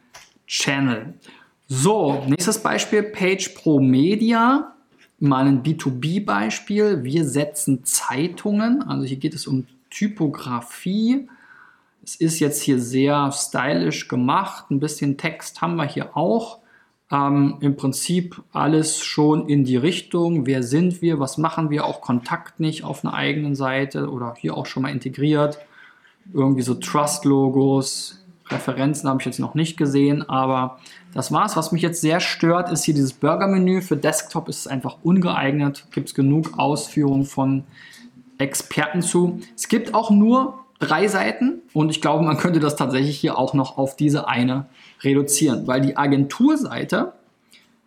Channel. 0.47 1.13
So, 1.67 2.23
nächstes 2.25 2.59
Beispiel: 2.59 3.03
Page 3.03 3.49
Pro 3.49 3.79
Media. 3.79 4.73
Mal 5.19 5.47
ein 5.47 5.63
B2B-Beispiel. 5.63 7.03
Wir 7.03 7.25
setzen 7.25 7.83
Zeitungen. 7.83 8.83
Also 8.83 9.03
hier 9.03 9.17
geht 9.17 9.33
es 9.33 9.47
um 9.47 9.65
Typografie 9.89 11.27
es 12.07 12.15
ist 12.15 12.39
jetzt 12.39 12.61
hier 12.61 12.79
sehr 12.79 13.33
stylisch 13.33 14.07
gemacht. 14.07 14.71
Ein 14.71 14.79
bisschen 14.79 15.17
Text 15.17 15.61
haben 15.61 15.75
wir 15.75 15.85
hier 15.85 16.15
auch. 16.15 16.59
Ähm, 17.11 17.57
Im 17.59 17.75
Prinzip 17.75 18.41
alles 18.53 19.03
schon 19.03 19.49
in 19.49 19.65
die 19.65 19.75
Richtung. 19.75 20.45
Wer 20.45 20.63
sind 20.63 21.01
wir? 21.01 21.19
Was 21.19 21.37
machen 21.37 21.69
wir? 21.69 21.83
Auch 21.83 21.99
Kontakt 21.99 22.61
nicht 22.61 22.85
auf 22.85 23.03
einer 23.03 23.13
eigenen 23.13 23.55
Seite 23.55 24.09
oder 24.09 24.35
hier 24.37 24.55
auch 24.55 24.67
schon 24.67 24.83
mal 24.83 24.89
integriert. 24.89 25.59
Irgendwie 26.33 26.61
so 26.61 26.75
Trust-Logos. 26.75 28.23
Referenzen 28.49 29.09
habe 29.09 29.19
ich 29.19 29.25
jetzt 29.25 29.39
noch 29.39 29.53
nicht 29.53 29.75
gesehen, 29.75 30.29
aber 30.29 30.79
das 31.13 31.33
war's. 31.33 31.57
Was 31.57 31.73
mich 31.73 31.81
jetzt 31.81 31.99
sehr 31.99 32.21
stört, 32.21 32.71
ist 32.71 32.85
hier 32.85 32.93
dieses 32.93 33.11
Burger-Menü. 33.11 33.81
Für 33.81 33.97
Desktop 33.97 34.47
ist 34.47 34.59
es 34.59 34.67
einfach 34.67 34.99
ungeeignet. 35.03 35.87
Gibt 35.91 36.07
es 36.07 36.15
genug 36.15 36.57
Ausführungen 36.57 37.25
von 37.25 37.65
Experten 38.37 39.01
zu. 39.01 39.41
Es 39.57 39.67
gibt 39.67 39.93
auch 39.93 40.09
nur 40.09 40.59
drei 40.79 41.07
Seiten 41.07 41.61
und 41.73 41.89
ich 41.89 42.01
glaube, 42.01 42.23
man 42.23 42.37
könnte 42.37 42.59
das 42.59 42.75
tatsächlich 42.75 43.19
hier 43.19 43.37
auch 43.37 43.53
noch 43.53 43.77
auf 43.77 43.95
diese 43.95 44.27
eine 44.27 44.65
reduzieren, 45.01 45.67
weil 45.67 45.81
die 45.81 45.97
Agenturseite, 45.97 47.13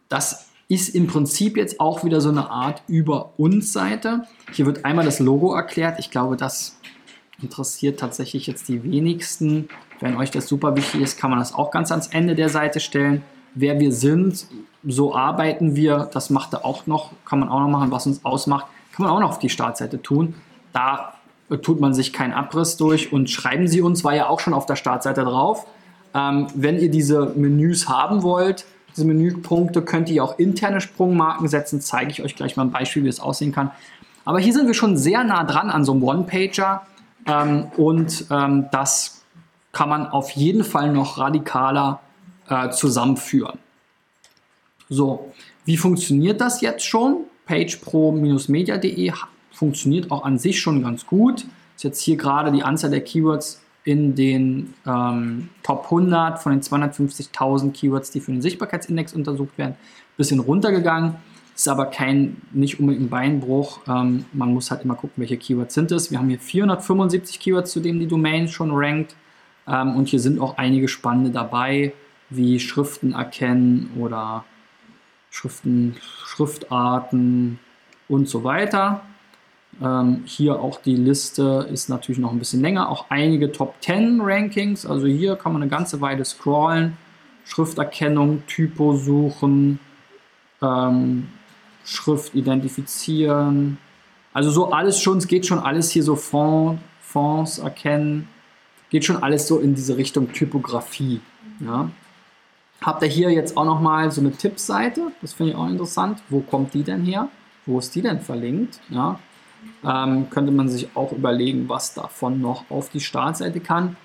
das 0.09 0.50
ist 0.68 0.94
im 0.94 1.09
Prinzip 1.09 1.56
jetzt 1.56 1.80
auch 1.80 2.04
wieder 2.04 2.20
so 2.20 2.28
eine 2.28 2.49
Art 2.49 2.82
über 2.87 3.32
uns 3.37 3.73
Seite. 3.73 4.25
Hier 4.52 4.66
wird 4.66 4.85
einmal 4.85 5.04
das 5.04 5.18
Logo 5.18 5.52
erklärt. 5.52 5.99
Ich 5.99 6.12
glaube, 6.12 6.37
das 6.37 6.78
interessiert 7.42 7.99
tatsächlich 7.99 8.47
jetzt 8.47 8.68
die 8.68 8.85
wenigsten. 8.85 9.68
Wenn 9.99 10.16
euch 10.16 10.30
das 10.30 10.47
super 10.47 10.76
wichtig 10.76 11.00
ist, 11.00 11.18
kann 11.18 11.30
man 11.30 11.40
das 11.40 11.52
auch 11.52 11.73
ganz 11.73 11.90
ans 11.90 12.06
Ende 12.06 12.37
der 12.37 12.49
Seite 12.49 12.78
stellen. 12.78 13.23
Wer 13.54 13.80
wir 13.80 13.92
sind, 13.92 14.47
so 14.87 15.12
arbeiten 15.14 15.75
wir. 15.75 16.09
Das 16.12 16.30
macht 16.30 16.52
er 16.52 16.64
auch 16.64 16.87
noch, 16.87 17.11
kann 17.25 17.40
man 17.40 17.49
auch 17.49 17.61
noch 17.61 17.68
machen, 17.68 17.90
was 17.90 18.06
uns 18.06 18.25
ausmacht. 18.25 18.66
Kann 18.92 19.06
man 19.06 19.14
auch 19.14 19.20
noch 19.20 19.30
auf 19.30 19.38
die 19.40 19.49
Startseite 19.49 20.00
tun. 20.00 20.35
Da 20.73 21.14
tut 21.57 21.80
man 21.80 21.95
sich 21.95 22.12
keinen 22.12 22.33
Abriss 22.33 22.76
durch 22.76 23.12
und 23.12 23.30
schreiben 23.30 23.66
Sie 23.69 23.80
uns, 23.80 24.04
war 24.04 24.14
ja 24.14 24.28
auch 24.28 24.40
schon 24.40 24.54
auf 24.54 24.66
der 24.66 24.76
Startseite 24.76 25.25
drauf. 25.25 25.66
Ähm, 26.14 26.49
wenn 26.54 26.78
ihr 26.78 26.90
diese 26.90 27.33
Menüs 27.37 27.88
haben 27.88 28.23
wollt, 28.23 28.64
diese 28.97 29.07
Menüpunkte, 29.07 29.83
könnt 29.83 30.09
ihr 30.09 30.25
auch 30.25 30.38
interne 30.38 30.80
Sprungmarken 30.80 31.49
setzen. 31.49 31.80
Zeige 31.80 32.11
ich 32.11 32.23
euch 32.23 32.35
gleich 32.35 32.57
mal 32.57 32.64
ein 32.64 32.71
Beispiel, 32.71 33.04
wie 33.04 33.09
es 33.09 33.21
aussehen 33.21 33.52
kann. 33.52 33.71
Aber 34.25 34.38
hier 34.38 34.52
sind 34.52 34.66
wir 34.66 34.75
schon 34.75 34.97
sehr 34.97 35.25
nah 35.25 35.45
dran 35.45 35.71
an 35.71 35.85
so 35.85 35.92
einem 35.92 36.02
One-Pager 36.02 36.87
ähm, 37.26 37.66
und 37.76 38.26
ähm, 38.30 38.66
das 38.73 39.23
kann 39.73 39.88
man 39.88 40.07
auf 40.07 40.30
jeden 40.30 40.64
Fall 40.64 40.92
noch 40.92 41.19
radikaler 41.19 42.00
äh, 42.49 42.71
zusammenführen. 42.71 43.59
So, 44.88 45.33
wie 45.64 45.76
funktioniert 45.76 46.40
das 46.40 46.61
jetzt 46.61 46.85
schon? 46.85 47.25
pagepro-media.de 47.47 49.12
funktioniert 49.61 50.11
auch 50.11 50.25
an 50.25 50.38
sich 50.38 50.59
schon 50.59 50.83
ganz 50.83 51.07
gut. 51.07 51.45
Ist 51.76 51.85
jetzt 51.85 52.00
hier 52.00 52.17
gerade 52.17 52.50
die 52.50 52.62
Anzahl 52.62 52.88
der 52.88 53.02
Keywords 53.02 53.62
in 53.85 54.14
den 54.14 54.73
ähm, 54.87 55.50
Top 55.62 55.85
100 55.85 56.43
von 56.43 56.52
den 56.52 56.62
250.000 56.62 57.73
Keywords, 57.73 58.11
die 58.11 58.21
für 58.21 58.33
den 58.33 58.40
Sichtbarkeitsindex 58.40 59.12
untersucht 59.12 59.59
werden, 59.59 59.73
ein 59.73 60.17
bisschen 60.17 60.40
runtergegangen. 60.40 61.17
Ist 61.55 61.69
aber 61.69 61.87
kein, 61.87 62.40
nicht 62.52 62.81
unbedingt 62.81 63.05
ein 63.05 63.11
Beinbruch. 63.11 63.81
Ähm, 63.87 64.25
man 64.33 64.55
muss 64.55 64.71
halt 64.71 64.83
immer 64.83 64.95
gucken, 64.95 65.17
welche 65.17 65.37
Keywords 65.37 65.75
sind 65.75 65.93
es. 65.93 66.11
Wir 66.11 66.19
haben 66.19 66.31
hier 66.31 66.40
475 66.40 67.38
Keywords, 67.38 67.71
zu 67.71 67.81
denen 67.81 68.00
die 68.00 68.09
Domain 68.09 68.49
schon 68.49 68.71
rankt. 68.73 69.14
Ähm, 69.69 69.95
und 69.95 70.09
hier 70.09 70.21
sind 70.21 70.40
auch 70.40 70.57
einige 70.57 70.88
spannende 70.88 71.31
dabei, 71.31 71.93
wie 72.31 72.59
Schriften 72.61 73.12
erkennen 73.12 73.90
oder 73.99 74.47
Schriften, 75.29 75.97
Schriftarten 76.25 77.59
und 78.09 78.26
so 78.26 78.43
weiter. 78.43 79.02
Ähm, 79.82 80.22
hier 80.26 80.60
auch 80.60 80.80
die 80.80 80.96
Liste 80.96 81.66
ist 81.72 81.88
natürlich 81.88 82.18
noch 82.18 82.32
ein 82.32 82.38
bisschen 82.38 82.60
länger, 82.60 82.90
auch 82.90 83.06
einige 83.08 83.50
Top 83.50 83.75
10 83.80 84.20
Rankings. 84.20 84.84
Also 84.84 85.06
hier 85.06 85.37
kann 85.37 85.52
man 85.52 85.62
eine 85.62 85.70
ganze 85.70 86.00
Weile 86.00 86.25
scrollen. 86.25 86.96
Schrifterkennung, 87.50 88.46
Typo 88.46 88.94
suchen, 88.94 89.80
ähm, 90.62 91.28
Schrift 91.84 92.34
identifizieren. 92.34 93.78
Also 94.32 94.50
so 94.50 94.70
alles 94.70 95.00
schon, 95.00 95.18
es 95.18 95.26
geht 95.26 95.46
schon 95.46 95.58
alles 95.58 95.90
hier 95.90 96.04
so 96.04 96.14
Font, 96.14 96.78
Fonts 97.00 97.58
erkennen, 97.58 98.28
geht 98.90 99.04
schon 99.04 99.22
alles 99.22 99.49
so 99.49 99.58
in 99.58 99.75
diese 99.75 99.96
Richtung 99.96 100.32
Typografie. 100.32 101.20
Ja. 101.58 101.90
Habt 102.80 103.02
ihr 103.02 103.08
hier 103.08 103.30
jetzt 103.30 103.56
auch 103.56 103.64
nochmal 103.64 104.10
so 104.10 104.20
eine 104.20 104.30
Tippseite, 104.30 105.10
das 105.20 105.32
finde 105.32 105.52
ich 105.52 105.58
auch 105.58 105.68
interessant. 105.68 106.22
Wo 106.28 106.40
kommt 106.40 106.72
die 106.72 106.84
denn 106.84 107.04
her? 107.04 107.28
Wo 107.66 107.78
ist 107.78 107.94
die 107.94 108.02
denn 108.02 108.20
verlinkt? 108.20 108.80
Ja. 108.90 109.18
Ähm, 109.85 110.29
könnte 110.31 110.52
man 110.52 110.69
sich 110.69 110.95
auch 110.95 111.12
überlegen, 111.12 111.69
was 111.69 111.95
davon 111.95 112.40
noch 112.40 112.64
auf 112.71 112.90
die 112.90 113.00
Startseite 113.00 113.61
kann. 113.61 113.97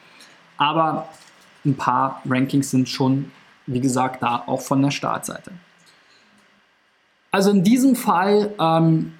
Aber 0.57 1.09
ein 1.65 1.75
paar 1.75 2.21
Rankings 2.25 2.71
sind 2.71 2.87
schon, 2.87 3.31
wie 3.65 3.81
gesagt, 3.81 4.23
da 4.23 4.43
auch 4.45 4.61
von 4.61 4.81
der 4.81 4.91
Startseite. 4.91 5.51
Also 7.31 7.51
in 7.51 7.63
diesem 7.63 7.95
Fall 7.95 8.53
ähm, 8.59 9.13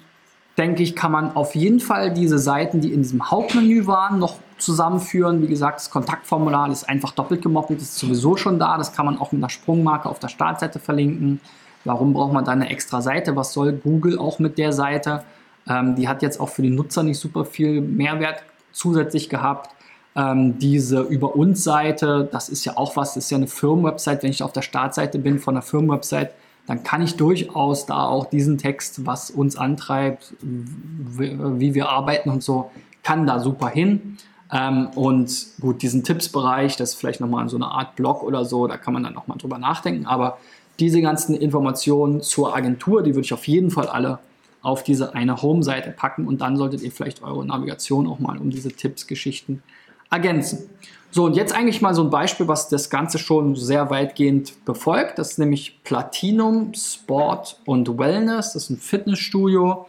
denke 0.56 0.82
ich, 0.82 0.96
kann 0.96 1.12
man 1.12 1.36
auf 1.36 1.54
jeden 1.54 1.80
Fall 1.80 2.12
diese 2.12 2.38
Seiten, 2.38 2.80
die 2.80 2.92
in 2.92 3.02
diesem 3.02 3.30
Hauptmenü 3.30 3.86
waren, 3.86 4.18
noch 4.18 4.36
zusammenführen. 4.58 5.42
Wie 5.42 5.48
gesagt, 5.48 5.80
das 5.80 5.90
Kontaktformular 5.90 6.70
ist 6.70 6.88
einfach 6.88 7.12
doppelt 7.12 7.42
gemoppelt, 7.42 7.82
ist 7.82 7.98
sowieso 7.98 8.36
schon 8.36 8.58
da. 8.58 8.78
Das 8.78 8.94
kann 8.94 9.04
man 9.04 9.18
auch 9.18 9.32
mit 9.32 9.40
einer 9.40 9.50
Sprungmarke 9.50 10.08
auf 10.08 10.18
der 10.18 10.28
Startseite 10.28 10.78
verlinken. 10.78 11.40
Warum 11.84 12.14
braucht 12.14 12.32
man 12.32 12.44
da 12.44 12.52
eine 12.52 12.70
extra 12.70 13.02
Seite? 13.02 13.36
Was 13.36 13.52
soll 13.52 13.72
Google 13.72 14.18
auch 14.18 14.38
mit 14.38 14.56
der 14.56 14.72
Seite? 14.72 15.24
Ähm, 15.68 15.96
die 15.96 16.08
hat 16.08 16.22
jetzt 16.22 16.40
auch 16.40 16.48
für 16.48 16.62
die 16.62 16.70
Nutzer 16.70 17.02
nicht 17.02 17.18
super 17.18 17.44
viel 17.44 17.80
Mehrwert 17.80 18.42
zusätzlich 18.72 19.28
gehabt. 19.28 19.70
Ähm, 20.14 20.58
diese 20.58 21.00
Über 21.00 21.36
uns 21.36 21.62
Seite, 21.64 22.28
das 22.30 22.48
ist 22.48 22.64
ja 22.64 22.76
auch 22.76 22.96
was, 22.96 23.14
das 23.14 23.24
ist 23.24 23.30
ja 23.30 23.36
eine 23.36 23.48
Firmenwebsite. 23.48 24.22
Wenn 24.22 24.30
ich 24.30 24.42
auf 24.42 24.52
der 24.52 24.62
Startseite 24.62 25.18
bin 25.18 25.38
von 25.38 25.54
einer 25.54 25.62
Firmenwebsite, 25.62 26.30
dann 26.66 26.82
kann 26.82 27.02
ich 27.02 27.16
durchaus 27.16 27.86
da 27.86 28.06
auch 28.06 28.26
diesen 28.26 28.58
Text, 28.58 29.06
was 29.06 29.30
uns 29.30 29.56
antreibt, 29.56 30.34
wie 30.40 31.74
wir 31.74 31.88
arbeiten 31.88 32.30
und 32.30 32.42
so, 32.42 32.70
kann 33.02 33.26
da 33.26 33.38
super 33.38 33.68
hin. 33.68 34.16
Ähm, 34.52 34.88
und 34.94 35.46
gut, 35.60 35.82
diesen 35.82 36.04
Tippsbereich, 36.04 36.76
das 36.76 36.90
ist 36.90 36.94
vielleicht 36.96 37.20
nochmal 37.20 37.48
so 37.48 37.56
eine 37.56 37.66
Art 37.66 37.96
Blog 37.96 38.22
oder 38.22 38.44
so, 38.44 38.66
da 38.66 38.76
kann 38.76 38.94
man 38.94 39.02
dann 39.02 39.14
nochmal 39.14 39.38
drüber 39.38 39.58
nachdenken. 39.58 40.06
Aber 40.06 40.38
diese 40.78 41.00
ganzen 41.00 41.34
Informationen 41.34 42.20
zur 42.20 42.54
Agentur, 42.54 43.02
die 43.02 43.14
würde 43.14 43.24
ich 43.24 43.32
auf 43.32 43.46
jeden 43.46 43.70
Fall 43.70 43.88
alle 43.88 44.18
auf 44.66 44.82
diese 44.82 45.14
eine 45.14 45.40
Home-Seite 45.42 45.92
packen 45.92 46.26
und 46.26 46.40
dann 46.40 46.56
solltet 46.56 46.82
ihr 46.82 46.90
vielleicht 46.90 47.22
eure 47.22 47.46
Navigation 47.46 48.08
auch 48.08 48.18
mal 48.18 48.36
um 48.36 48.50
diese 48.50 48.70
Tipps-Geschichten 48.72 49.62
ergänzen. 50.10 50.68
So, 51.12 51.24
und 51.24 51.36
jetzt 51.36 51.54
eigentlich 51.54 51.80
mal 51.80 51.94
so 51.94 52.02
ein 52.02 52.10
Beispiel, 52.10 52.48
was 52.48 52.68
das 52.68 52.90
Ganze 52.90 53.18
schon 53.18 53.54
sehr 53.54 53.90
weitgehend 53.90 54.64
befolgt. 54.64 55.18
Das 55.18 55.32
ist 55.32 55.38
nämlich 55.38 55.82
Platinum 55.84 56.74
Sport 56.74 57.60
und 57.64 57.96
Wellness. 57.96 58.54
Das 58.54 58.64
ist 58.64 58.70
ein 58.70 58.78
Fitnessstudio. 58.78 59.72
Und 59.72 59.86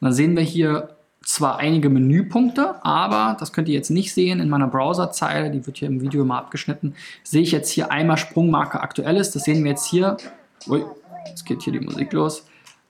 dann 0.00 0.12
sehen 0.12 0.36
wir 0.36 0.42
hier 0.42 0.90
zwar 1.24 1.58
einige 1.58 1.88
Menüpunkte, 1.88 2.84
aber 2.84 3.36
das 3.40 3.52
könnt 3.52 3.68
ihr 3.68 3.74
jetzt 3.74 3.90
nicht 3.90 4.12
sehen 4.12 4.40
in 4.40 4.48
meiner 4.48 4.68
Browserzeile, 4.68 5.50
die 5.50 5.66
wird 5.66 5.78
hier 5.78 5.88
im 5.88 6.00
Video 6.00 6.22
immer 6.22 6.38
abgeschnitten, 6.38 6.94
sehe 7.22 7.42
ich 7.42 7.52
jetzt 7.52 7.70
hier 7.70 7.90
einmal 7.90 8.16
Sprungmarke 8.16 8.80
aktuelles, 8.80 9.32
das 9.32 9.44
sehen 9.44 9.62
wir 9.62 9.72
jetzt 9.72 9.86
hier, 9.86 10.16
ui, 10.68 10.84
jetzt 11.26 11.44
geht 11.44 11.62
hier 11.62 11.74
die 11.74 11.80
Musik 11.80 12.14
los, 12.14 12.46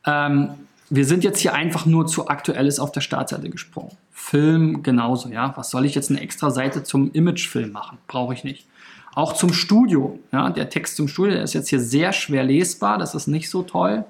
ähm, 0.07 0.68
wir 0.91 1.05
sind 1.05 1.25
jetzt 1.25 1.41
hier 1.41 1.55
einfach 1.55 1.87
nur 1.87 2.07
zu 2.07 2.29
Aktuelles 2.29 2.81
auf 2.81 2.93
der 2.93 3.01
Startseite 3.01 3.51
gesprungen. 3.51 3.93
Film 4.11 4.83
genauso, 4.83 5.29
ja. 5.29 5.53
Was 5.57 5.71
soll 5.71 5.85
ich 5.85 5.95
jetzt 5.95 6.11
eine 6.11 6.21
extra 6.21 6.51
Seite 6.51 6.83
zum 6.83 7.13
Imagefilm 7.13 7.73
machen? 7.73 7.99
Brauche 8.07 8.35
ich 8.35 8.45
nicht. 8.45 8.67
Auch 9.15 9.33
zum 9.33 9.53
Studio, 9.53 10.19
ja. 10.33 10.51
Der 10.51 10.71
Text 10.71 10.97
zum 10.97 11.09
Studio, 11.09 11.35
der 11.35 11.43
ist 11.43 11.55
jetzt 11.55 11.69
hier 11.69 11.81
sehr 11.81 12.13
schwer 12.13 12.45
lesbar, 12.45 12.99
das 12.99 13.15
ist 13.15 13.27
nicht 13.27 13.51
so 13.51 13.63
toll. 13.63 14.05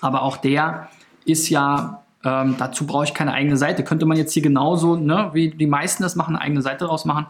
Aber 0.00 0.22
auch 0.22 0.36
der 0.36 0.88
ist 1.24 1.48
ja, 1.50 2.02
ähm, 2.24 2.56
dazu 2.58 2.86
brauche 2.86 3.04
ich 3.04 3.14
keine 3.14 3.32
eigene 3.32 3.56
Seite. 3.56 3.84
Könnte 3.84 4.06
man 4.06 4.16
jetzt 4.16 4.32
hier 4.32 4.42
genauso, 4.42 4.96
ne, 4.96 5.30
wie 5.32 5.50
die 5.50 5.66
meisten 5.66 6.02
das 6.02 6.16
machen, 6.16 6.34
eine 6.34 6.44
eigene 6.44 6.62
Seite 6.62 6.86
draus 6.86 7.04
machen, 7.04 7.26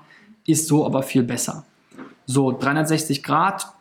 ist 0.46 0.68
so 0.68 0.86
aber 0.86 1.02
viel 1.02 1.22
besser. 1.22 1.64
So, 2.26 2.52
360 2.52 3.22
Grad 3.22 3.72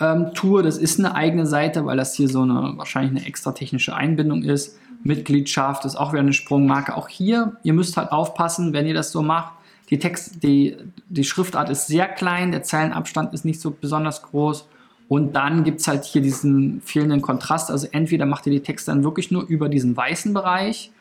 ähm, 0.00 0.32
Tour. 0.34 0.62
Das 0.62 0.78
ist 0.78 0.98
eine 0.98 1.14
eigene 1.14 1.46
Seite, 1.46 1.84
weil 1.86 1.96
das 1.96 2.14
hier 2.14 2.28
so 2.28 2.42
eine 2.42 2.72
wahrscheinlich 2.76 3.10
eine 3.10 3.26
extra 3.26 3.52
technische 3.52 3.94
Einbindung 3.94 4.42
ist. 4.42 4.78
Mitgliedschaft 5.02 5.84
ist 5.84 5.96
auch 5.96 6.12
wieder 6.12 6.20
eine 6.20 6.32
Sprungmarke. 6.32 6.96
Auch 6.96 7.08
hier, 7.08 7.56
ihr 7.62 7.72
müsst 7.72 7.96
halt 7.96 8.12
aufpassen, 8.12 8.72
wenn 8.72 8.86
ihr 8.86 8.94
das 8.94 9.12
so 9.12 9.22
macht. 9.22 9.54
Die, 9.90 9.98
Text, 9.98 10.42
die, 10.42 10.76
die 11.08 11.24
Schriftart 11.24 11.68
ist 11.68 11.86
sehr 11.86 12.06
klein, 12.06 12.52
der 12.52 12.62
Zeilenabstand 12.62 13.34
ist 13.34 13.44
nicht 13.44 13.60
so 13.60 13.70
besonders 13.70 14.22
groß. 14.22 14.68
Und 15.08 15.34
dann 15.34 15.64
gibt 15.64 15.80
es 15.80 15.88
halt 15.88 16.04
hier 16.04 16.22
diesen 16.22 16.80
fehlenden 16.82 17.22
Kontrast. 17.22 17.70
Also 17.70 17.88
entweder 17.90 18.26
macht 18.26 18.46
ihr 18.46 18.52
die 18.52 18.60
Texte 18.60 18.92
dann 18.92 19.02
wirklich 19.02 19.32
nur 19.32 19.42
über 19.42 19.68
diesen 19.68 19.96
weißen 19.96 20.32
Bereich, 20.32 20.92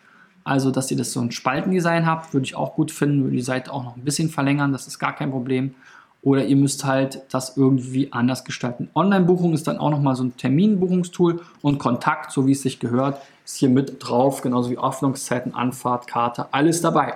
also 0.43 0.71
dass 0.71 0.89
ihr 0.89 0.97
das 0.97 1.11
so 1.11 1.19
ein 1.19 1.31
Spaltendesign 1.31 2.07
habt, 2.07 2.33
würde 2.33 2.45
ich 2.45 2.55
auch 2.55 2.73
gut 2.73 2.91
finden, 2.91 3.23
würde 3.23 3.35
die 3.35 3.43
Seite 3.43 3.71
auch 3.71 3.83
noch 3.83 3.95
ein 3.95 4.03
bisschen 4.03 4.29
verlängern, 4.29 4.71
das 4.71 4.87
ist 4.87 4.97
gar 4.97 5.15
kein 5.15 5.29
Problem 5.29 5.75
oder 6.21 6.45
ihr 6.45 6.55
müsst 6.55 6.83
halt 6.85 7.21
das 7.31 7.55
irgendwie 7.55 8.11
anders 8.11 8.43
gestalten. 8.43 8.89
Online-Buchung 8.93 9.53
ist 9.53 9.67
dann 9.67 9.77
auch 9.77 9.89
nochmal 9.89 10.15
so 10.15 10.23
ein 10.23 10.35
Terminbuchungstool 10.35 11.41
und 11.61 11.79
Kontakt, 11.79 12.31
so 12.31 12.45
wie 12.45 12.51
es 12.51 12.61
sich 12.61 12.79
gehört, 12.79 13.21
ist 13.45 13.55
hier 13.55 13.69
mit 13.69 13.95
drauf, 13.99 14.41
genauso 14.41 14.69
wie 14.69 14.77
Öffnungszeiten, 14.77 15.53
Anfahrt, 15.53 16.07
Karte, 16.07 16.47
alles 16.51 16.81
dabei. 16.81 17.15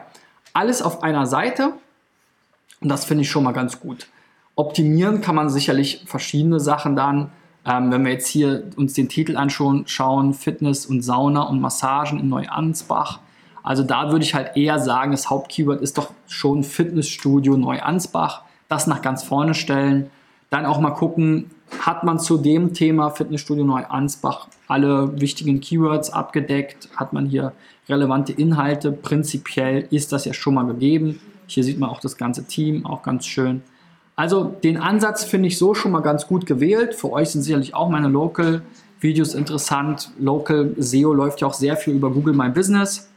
Alles 0.53 0.81
auf 0.81 1.03
einer 1.03 1.25
Seite 1.25 1.73
und 2.83 2.89
das 2.89 3.05
finde 3.05 3.23
ich 3.23 3.31
schon 3.31 3.43
mal 3.43 3.53
ganz 3.53 3.79
gut. 3.79 4.07
Optimieren 4.55 5.21
kann 5.21 5.35
man 5.35 5.49
sicherlich 5.49 6.03
verschiedene 6.05 6.59
Sachen 6.59 6.95
dann. 6.95 7.31
Ähm, 7.65 7.91
wenn 7.91 8.03
wir 8.03 8.11
jetzt 8.11 8.27
hier 8.27 8.69
uns 8.75 8.93
den 8.93 9.09
Titel 9.09 9.37
anschauen, 9.37 9.85
schauen, 9.87 10.33
Fitness 10.33 10.85
und 10.85 11.01
Sauna 11.01 11.43
und 11.43 11.61
Massagen 11.61 12.19
in 12.19 12.29
Neuansbach. 12.29 13.19
Also 13.63 13.83
da 13.83 14.11
würde 14.11 14.25
ich 14.25 14.35
halt 14.35 14.57
eher 14.57 14.79
sagen, 14.79 15.11
das 15.11 15.29
Hauptkeyword 15.29 15.81
ist 15.81 15.97
doch 15.97 16.11
schon 16.27 16.63
Fitnessstudio 16.63 17.55
Neuansbach 17.55 18.43
das 18.73 18.87
nach 18.87 19.01
ganz 19.01 19.23
vorne 19.23 19.53
stellen. 19.53 20.09
Dann 20.49 20.65
auch 20.65 20.79
mal 20.79 20.91
gucken, 20.91 21.51
hat 21.79 22.03
man 22.03 22.19
zu 22.19 22.37
dem 22.37 22.73
Thema 22.73 23.09
Fitnessstudio 23.11 23.63
Neu-Ansbach 23.63 24.47
alle 24.67 25.19
wichtigen 25.19 25.61
Keywords 25.61 26.11
abgedeckt? 26.11 26.89
Hat 26.95 27.13
man 27.13 27.25
hier 27.25 27.53
relevante 27.87 28.33
Inhalte? 28.33 28.91
Prinzipiell 28.91 29.87
ist 29.91 30.11
das 30.11 30.25
ja 30.25 30.33
schon 30.33 30.55
mal 30.55 30.65
gegeben. 30.65 31.19
Hier 31.47 31.63
sieht 31.63 31.79
man 31.79 31.89
auch 31.89 31.99
das 31.99 32.17
ganze 32.17 32.45
Team, 32.45 32.85
auch 32.85 33.03
ganz 33.03 33.25
schön. 33.25 33.61
Also 34.15 34.43
den 34.43 34.77
Ansatz 34.77 35.23
finde 35.23 35.47
ich 35.47 35.57
so 35.57 35.73
schon 35.73 35.91
mal 35.91 36.01
ganz 36.01 36.27
gut 36.27 36.45
gewählt. 36.45 36.95
Für 36.95 37.11
euch 37.11 37.29
sind 37.29 37.41
sicherlich 37.41 37.73
auch 37.73 37.89
meine 37.89 38.07
Local-Videos 38.07 39.33
interessant. 39.33 40.11
Local 40.19 40.75
SEO 40.77 41.13
läuft 41.13 41.41
ja 41.41 41.47
auch 41.47 41.53
sehr 41.53 41.77
viel 41.77 41.95
über 41.95 42.11
Google 42.11 42.33
My 42.33 42.49
Business. 42.49 43.09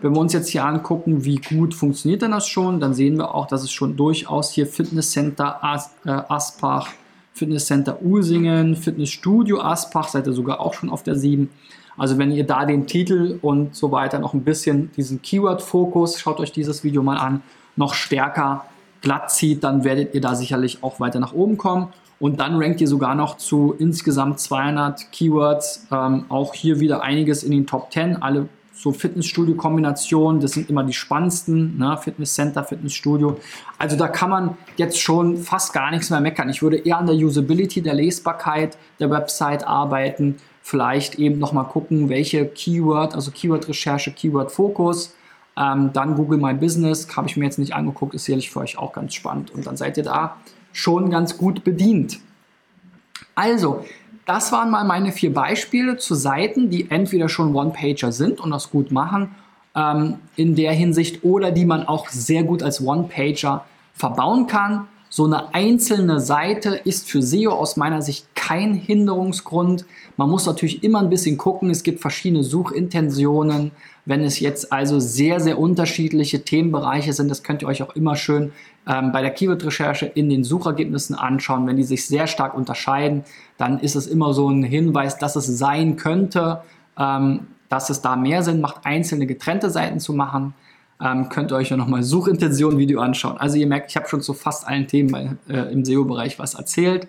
Wenn 0.00 0.14
wir 0.14 0.20
uns 0.20 0.32
jetzt 0.32 0.48
hier 0.48 0.64
angucken, 0.64 1.24
wie 1.24 1.36
gut 1.36 1.74
funktioniert 1.74 2.22
denn 2.22 2.30
das 2.30 2.46
schon, 2.46 2.80
dann 2.80 2.94
sehen 2.94 3.16
wir 3.16 3.34
auch, 3.34 3.46
dass 3.46 3.62
es 3.62 3.70
schon 3.70 3.96
durchaus 3.96 4.50
hier 4.50 4.66
Fitnesscenter 4.66 5.62
As 5.64 5.90
äh, 6.04 6.10
Aspach, 6.10 6.88
Fitnesscenter 7.32 8.02
Usingen, 8.02 8.76
Fitnessstudio 8.76 9.60
Aspach, 9.60 10.08
seid 10.08 10.26
ihr 10.26 10.32
sogar 10.32 10.60
auch 10.60 10.74
schon 10.74 10.90
auf 10.90 11.02
der 11.02 11.16
7. 11.16 11.50
Also 11.96 12.18
wenn 12.18 12.30
ihr 12.30 12.44
da 12.44 12.64
den 12.64 12.86
Titel 12.86 13.38
und 13.42 13.74
so 13.74 13.92
weiter 13.92 14.18
noch 14.18 14.32
ein 14.32 14.42
bisschen 14.42 14.90
diesen 14.96 15.20
Keyword-Fokus, 15.22 16.18
schaut 16.18 16.40
euch 16.40 16.52
dieses 16.52 16.82
Video 16.82 17.02
mal 17.02 17.18
an, 17.18 17.42
noch 17.76 17.94
stärker 17.94 18.64
glatt 19.00 19.30
zieht, 19.30 19.64
dann 19.64 19.84
werdet 19.84 20.14
ihr 20.14 20.20
da 20.20 20.34
sicherlich 20.34 20.82
auch 20.82 21.00
weiter 21.00 21.20
nach 21.20 21.32
oben 21.32 21.56
kommen. 21.56 21.88
Und 22.18 22.38
dann 22.38 22.56
rankt 22.56 22.82
ihr 22.82 22.88
sogar 22.88 23.14
noch 23.14 23.38
zu 23.38 23.74
insgesamt 23.78 24.40
200 24.40 25.10
Keywords. 25.10 25.86
Ähm, 25.90 26.26
auch 26.28 26.52
hier 26.52 26.78
wieder 26.78 27.02
einiges 27.02 27.42
in 27.42 27.50
den 27.50 27.66
Top 27.66 27.90
10. 27.92 28.22
Alle 28.22 28.48
so 28.80 28.92
Fitnessstudio-Kombinationen, 28.92 30.40
das 30.40 30.52
sind 30.52 30.70
immer 30.70 30.84
die 30.84 30.94
spannendsten, 30.94 31.76
ne? 31.76 31.98
Fitnesscenter, 31.98 32.64
Fitnessstudio. 32.64 33.38
Also 33.76 33.96
da 33.96 34.08
kann 34.08 34.30
man 34.30 34.56
jetzt 34.76 34.98
schon 34.98 35.36
fast 35.36 35.74
gar 35.74 35.90
nichts 35.90 36.08
mehr 36.08 36.20
meckern. 36.20 36.48
Ich 36.48 36.62
würde 36.62 36.78
eher 36.78 36.96
an 36.96 37.06
der 37.06 37.14
Usability, 37.14 37.82
der 37.82 37.94
Lesbarkeit 37.94 38.78
der 38.98 39.10
Website 39.10 39.66
arbeiten. 39.66 40.36
Vielleicht 40.62 41.16
eben 41.16 41.38
nochmal 41.38 41.66
gucken, 41.66 42.08
welche 42.08 42.46
Keyword, 42.46 43.14
also 43.14 43.30
Keyword-Recherche, 43.30 44.12
Keyword-Fokus. 44.12 45.14
Ähm, 45.58 45.90
dann 45.92 46.14
Google 46.14 46.38
My 46.38 46.54
Business, 46.54 47.06
habe 47.14 47.28
ich 47.28 47.36
mir 47.36 47.44
jetzt 47.44 47.58
nicht 47.58 47.74
angeguckt, 47.74 48.14
ist 48.14 48.24
sicherlich 48.24 48.50
für 48.50 48.60
euch 48.60 48.78
auch 48.78 48.94
ganz 48.94 49.14
spannend. 49.14 49.50
Und 49.50 49.66
dann 49.66 49.76
seid 49.76 49.98
ihr 49.98 50.04
da 50.04 50.36
schon 50.72 51.10
ganz 51.10 51.36
gut 51.36 51.64
bedient. 51.64 52.18
Also, 53.34 53.84
das 54.26 54.52
waren 54.52 54.70
mal 54.70 54.84
meine 54.84 55.12
vier 55.12 55.32
Beispiele 55.32 55.96
zu 55.96 56.14
Seiten, 56.14 56.70
die 56.70 56.90
entweder 56.90 57.28
schon 57.28 57.54
One-Pager 57.54 58.12
sind 58.12 58.40
und 58.40 58.50
das 58.50 58.70
gut 58.70 58.90
machen 58.90 59.34
ähm, 59.74 60.16
in 60.36 60.54
der 60.54 60.72
Hinsicht 60.72 61.24
oder 61.24 61.50
die 61.50 61.64
man 61.64 61.86
auch 61.86 62.08
sehr 62.08 62.42
gut 62.42 62.62
als 62.62 62.84
One-Pager 62.84 63.64
verbauen 63.94 64.46
kann. 64.46 64.86
So 65.08 65.24
eine 65.24 65.52
einzelne 65.54 66.20
Seite 66.20 66.80
ist 66.84 67.08
für 67.08 67.20
SEO 67.20 67.50
aus 67.50 67.76
meiner 67.76 68.00
Sicht 68.00 68.26
kein 68.36 68.74
Hinderungsgrund. 68.74 69.84
Man 70.16 70.30
muss 70.30 70.46
natürlich 70.46 70.84
immer 70.84 71.00
ein 71.00 71.10
bisschen 71.10 71.36
gucken. 71.36 71.70
Es 71.70 71.82
gibt 71.82 72.00
verschiedene 72.00 72.44
Suchintentionen. 72.44 73.72
Wenn 74.10 74.24
es 74.24 74.40
jetzt 74.40 74.72
also 74.72 74.98
sehr, 74.98 75.38
sehr 75.38 75.56
unterschiedliche 75.56 76.42
Themenbereiche 76.42 77.12
sind, 77.12 77.28
das 77.28 77.44
könnt 77.44 77.62
ihr 77.62 77.68
euch 77.68 77.80
auch 77.84 77.94
immer 77.94 78.16
schön 78.16 78.50
ähm, 78.88 79.12
bei 79.12 79.22
der 79.22 79.30
Keyword-Recherche 79.30 80.06
in 80.06 80.28
den 80.28 80.42
Suchergebnissen 80.42 81.14
anschauen. 81.14 81.64
Wenn 81.68 81.76
die 81.76 81.84
sich 81.84 82.04
sehr 82.08 82.26
stark 82.26 82.54
unterscheiden, 82.54 83.22
dann 83.56 83.78
ist 83.78 83.94
es 83.94 84.08
immer 84.08 84.34
so 84.34 84.50
ein 84.50 84.64
Hinweis, 84.64 85.16
dass 85.16 85.36
es 85.36 85.46
sein 85.46 85.94
könnte, 85.94 86.62
ähm, 86.98 87.46
dass 87.68 87.88
es 87.88 88.02
da 88.02 88.16
mehr 88.16 88.42
Sinn 88.42 88.60
macht, 88.60 88.84
einzelne 88.84 89.26
getrennte 89.26 89.70
Seiten 89.70 90.00
zu 90.00 90.12
machen 90.12 90.54
ähm, 91.00 91.28
könnt 91.28 91.52
ihr 91.52 91.56
euch 91.56 91.70
ja 91.70 91.76
nochmal 91.76 92.02
Suchintention-Video 92.02 93.00
anschauen. 93.00 93.38
Also 93.38 93.56
ihr 93.58 93.66
merkt, 93.68 93.90
ich 93.90 93.96
habe 93.96 94.08
schon 94.08 94.20
zu 94.20 94.34
fast 94.34 94.66
allen 94.66 94.86
Themen 94.88 95.38
äh, 95.48 95.72
im 95.72 95.84
SEO-Bereich 95.84 96.38
was 96.40 96.54
erzählt. 96.54 97.06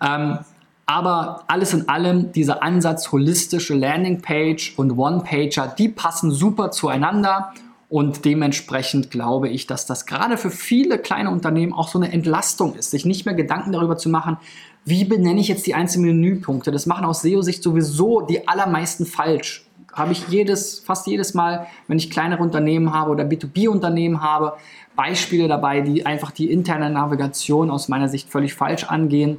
Ähm, 0.00 0.38
aber 0.88 1.44
alles 1.48 1.74
in 1.74 1.86
allem, 1.90 2.32
dieser 2.32 2.62
Ansatz 2.62 3.12
holistische 3.12 3.74
Landingpage 3.74 4.72
und 4.78 4.92
One-Pager, 4.92 5.74
die 5.76 5.90
passen 5.90 6.30
super 6.30 6.70
zueinander. 6.70 7.52
Und 7.90 8.24
dementsprechend 8.24 9.10
glaube 9.10 9.50
ich, 9.50 9.66
dass 9.66 9.84
das 9.84 10.06
gerade 10.06 10.38
für 10.38 10.50
viele 10.50 10.98
kleine 10.98 11.30
Unternehmen 11.30 11.74
auch 11.74 11.88
so 11.88 11.98
eine 11.98 12.10
Entlastung 12.10 12.74
ist, 12.74 12.90
sich 12.90 13.04
nicht 13.04 13.26
mehr 13.26 13.34
Gedanken 13.34 13.72
darüber 13.72 13.98
zu 13.98 14.08
machen, 14.08 14.38
wie 14.86 15.04
benenne 15.04 15.40
ich 15.40 15.48
jetzt 15.48 15.66
die 15.66 15.74
einzelnen 15.74 16.20
Menüpunkte. 16.20 16.70
Das 16.70 16.86
machen 16.86 17.04
aus 17.04 17.20
SEO-Sicht 17.20 17.62
sowieso 17.62 18.22
die 18.22 18.48
allermeisten 18.48 19.04
falsch 19.04 19.68
habe 19.94 20.12
ich 20.12 20.28
jedes, 20.28 20.78
fast 20.80 21.06
jedes 21.06 21.34
Mal, 21.34 21.66
wenn 21.88 21.98
ich 21.98 22.10
kleinere 22.10 22.42
Unternehmen 22.42 22.92
habe 22.92 23.10
oder 23.10 23.24
B2B-Unternehmen 23.24 24.22
habe, 24.22 24.54
Beispiele 24.94 25.48
dabei, 25.48 25.80
die 25.80 26.06
einfach 26.06 26.30
die 26.30 26.50
interne 26.50 26.90
Navigation 26.90 27.70
aus 27.70 27.88
meiner 27.88 28.08
Sicht 28.08 28.30
völlig 28.30 28.54
falsch 28.54 28.84
angehen. 28.84 29.38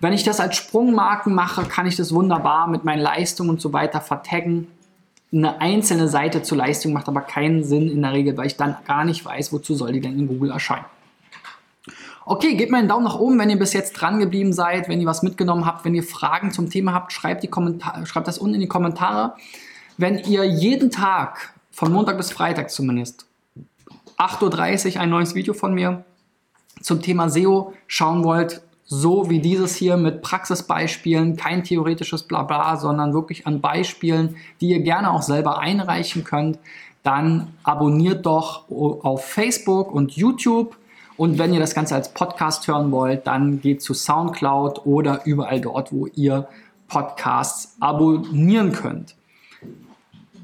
Wenn 0.00 0.12
ich 0.12 0.22
das 0.22 0.38
als 0.38 0.56
Sprungmarken 0.56 1.34
mache, 1.34 1.64
kann 1.64 1.86
ich 1.86 1.96
das 1.96 2.14
wunderbar 2.14 2.68
mit 2.68 2.84
meinen 2.84 3.00
Leistungen 3.00 3.50
und 3.50 3.60
so 3.60 3.72
weiter 3.72 4.00
vertaggen. 4.00 4.68
Eine 5.32 5.60
einzelne 5.60 6.08
Seite 6.08 6.42
zur 6.42 6.58
Leistung 6.58 6.92
macht 6.92 7.08
aber 7.08 7.20
keinen 7.20 7.64
Sinn 7.64 7.90
in 7.90 8.02
der 8.02 8.12
Regel, 8.12 8.36
weil 8.36 8.46
ich 8.46 8.56
dann 8.56 8.76
gar 8.86 9.04
nicht 9.04 9.24
weiß, 9.24 9.52
wozu 9.52 9.74
soll 9.74 9.92
die 9.92 10.00
denn 10.00 10.18
in 10.18 10.28
Google 10.28 10.52
erscheinen. 10.52 10.84
Okay, 12.24 12.54
gebt 12.54 12.70
mir 12.70 12.78
einen 12.78 12.88
Daumen 12.88 13.04
nach 13.04 13.18
oben, 13.18 13.38
wenn 13.38 13.50
ihr 13.50 13.58
bis 13.58 13.72
jetzt 13.72 13.94
dran 13.94 14.18
geblieben 14.18 14.52
seid, 14.52 14.88
wenn 14.88 15.00
ihr 15.00 15.06
was 15.06 15.22
mitgenommen 15.22 15.64
habt, 15.64 15.84
wenn 15.84 15.94
ihr 15.94 16.02
Fragen 16.02 16.52
zum 16.52 16.68
Thema 16.68 16.92
habt, 16.92 17.12
schreibt, 17.12 17.42
die 17.42 17.50
schreibt 18.04 18.28
das 18.28 18.38
unten 18.38 18.56
in 18.56 18.60
die 18.60 18.68
Kommentare. 18.68 19.34
Wenn 19.96 20.18
ihr 20.18 20.44
jeden 20.44 20.90
Tag, 20.90 21.54
von 21.72 21.92
Montag 21.92 22.18
bis 22.18 22.30
Freitag 22.30 22.70
zumindest, 22.70 23.24
8.30 24.18 24.96
Uhr 24.96 25.00
ein 25.00 25.10
neues 25.10 25.34
Video 25.34 25.54
von 25.54 25.74
mir 25.74 26.04
zum 26.82 27.00
Thema 27.00 27.30
SEO 27.30 27.72
schauen 27.86 28.24
wollt, 28.24 28.62
so 28.90 29.28
wie 29.28 29.40
dieses 29.40 29.76
hier 29.76 29.98
mit 29.98 30.22
Praxisbeispielen, 30.22 31.36
kein 31.36 31.62
theoretisches 31.62 32.22
Blabla, 32.22 32.76
sondern 32.76 33.12
wirklich 33.12 33.46
an 33.46 33.60
Beispielen, 33.60 34.36
die 34.62 34.70
ihr 34.70 34.80
gerne 34.80 35.12
auch 35.12 35.20
selber 35.20 35.58
einreichen 35.58 36.24
könnt, 36.24 36.58
dann 37.02 37.48
abonniert 37.62 38.24
doch 38.24 38.68
auf 38.70 39.26
Facebook 39.26 39.92
und 39.92 40.12
YouTube. 40.12 40.76
Und 41.18 41.38
wenn 41.38 41.52
ihr 41.52 41.60
das 41.60 41.74
Ganze 41.74 41.96
als 41.96 42.14
Podcast 42.14 42.66
hören 42.66 42.90
wollt, 42.90 43.26
dann 43.26 43.60
geht 43.60 43.82
zu 43.82 43.92
SoundCloud 43.92 44.86
oder 44.86 45.20
überall 45.26 45.60
dort, 45.60 45.92
wo 45.92 46.06
ihr 46.06 46.48
Podcasts 46.88 47.76
abonnieren 47.80 48.72
könnt. 48.72 49.16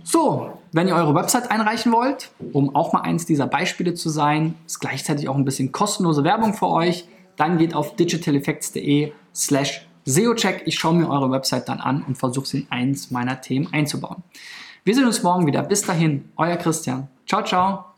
So, 0.02 0.50
wenn 0.72 0.86
ihr 0.86 0.94
eure 0.94 1.14
Website 1.14 1.50
einreichen 1.50 1.92
wollt, 1.92 2.30
um 2.52 2.76
auch 2.76 2.92
mal 2.92 3.00
eins 3.00 3.24
dieser 3.24 3.46
Beispiele 3.46 3.94
zu 3.94 4.10
sein, 4.10 4.54
ist 4.66 4.80
gleichzeitig 4.80 5.30
auch 5.30 5.36
ein 5.36 5.46
bisschen 5.46 5.72
kostenlose 5.72 6.24
Werbung 6.24 6.52
für 6.52 6.68
euch, 6.68 7.08
dann 7.36 7.58
geht 7.58 7.74
auf 7.74 7.96
digitaleffects.de 7.96 9.12
slash 9.34 9.86
SEOcheck. 10.04 10.62
Ich 10.66 10.78
schaue 10.78 10.94
mir 10.94 11.08
eure 11.08 11.30
Website 11.30 11.68
dann 11.68 11.80
an 11.80 12.04
und 12.06 12.16
versuche 12.16 12.46
sie 12.46 12.60
in 12.60 12.66
eins 12.70 13.10
meiner 13.10 13.40
Themen 13.40 13.68
einzubauen. 13.72 14.22
Wir 14.84 14.94
sehen 14.94 15.06
uns 15.06 15.22
morgen 15.22 15.46
wieder. 15.46 15.62
Bis 15.62 15.82
dahin, 15.82 16.30
euer 16.36 16.56
Christian. 16.56 17.08
Ciao, 17.26 17.42
ciao. 17.42 17.93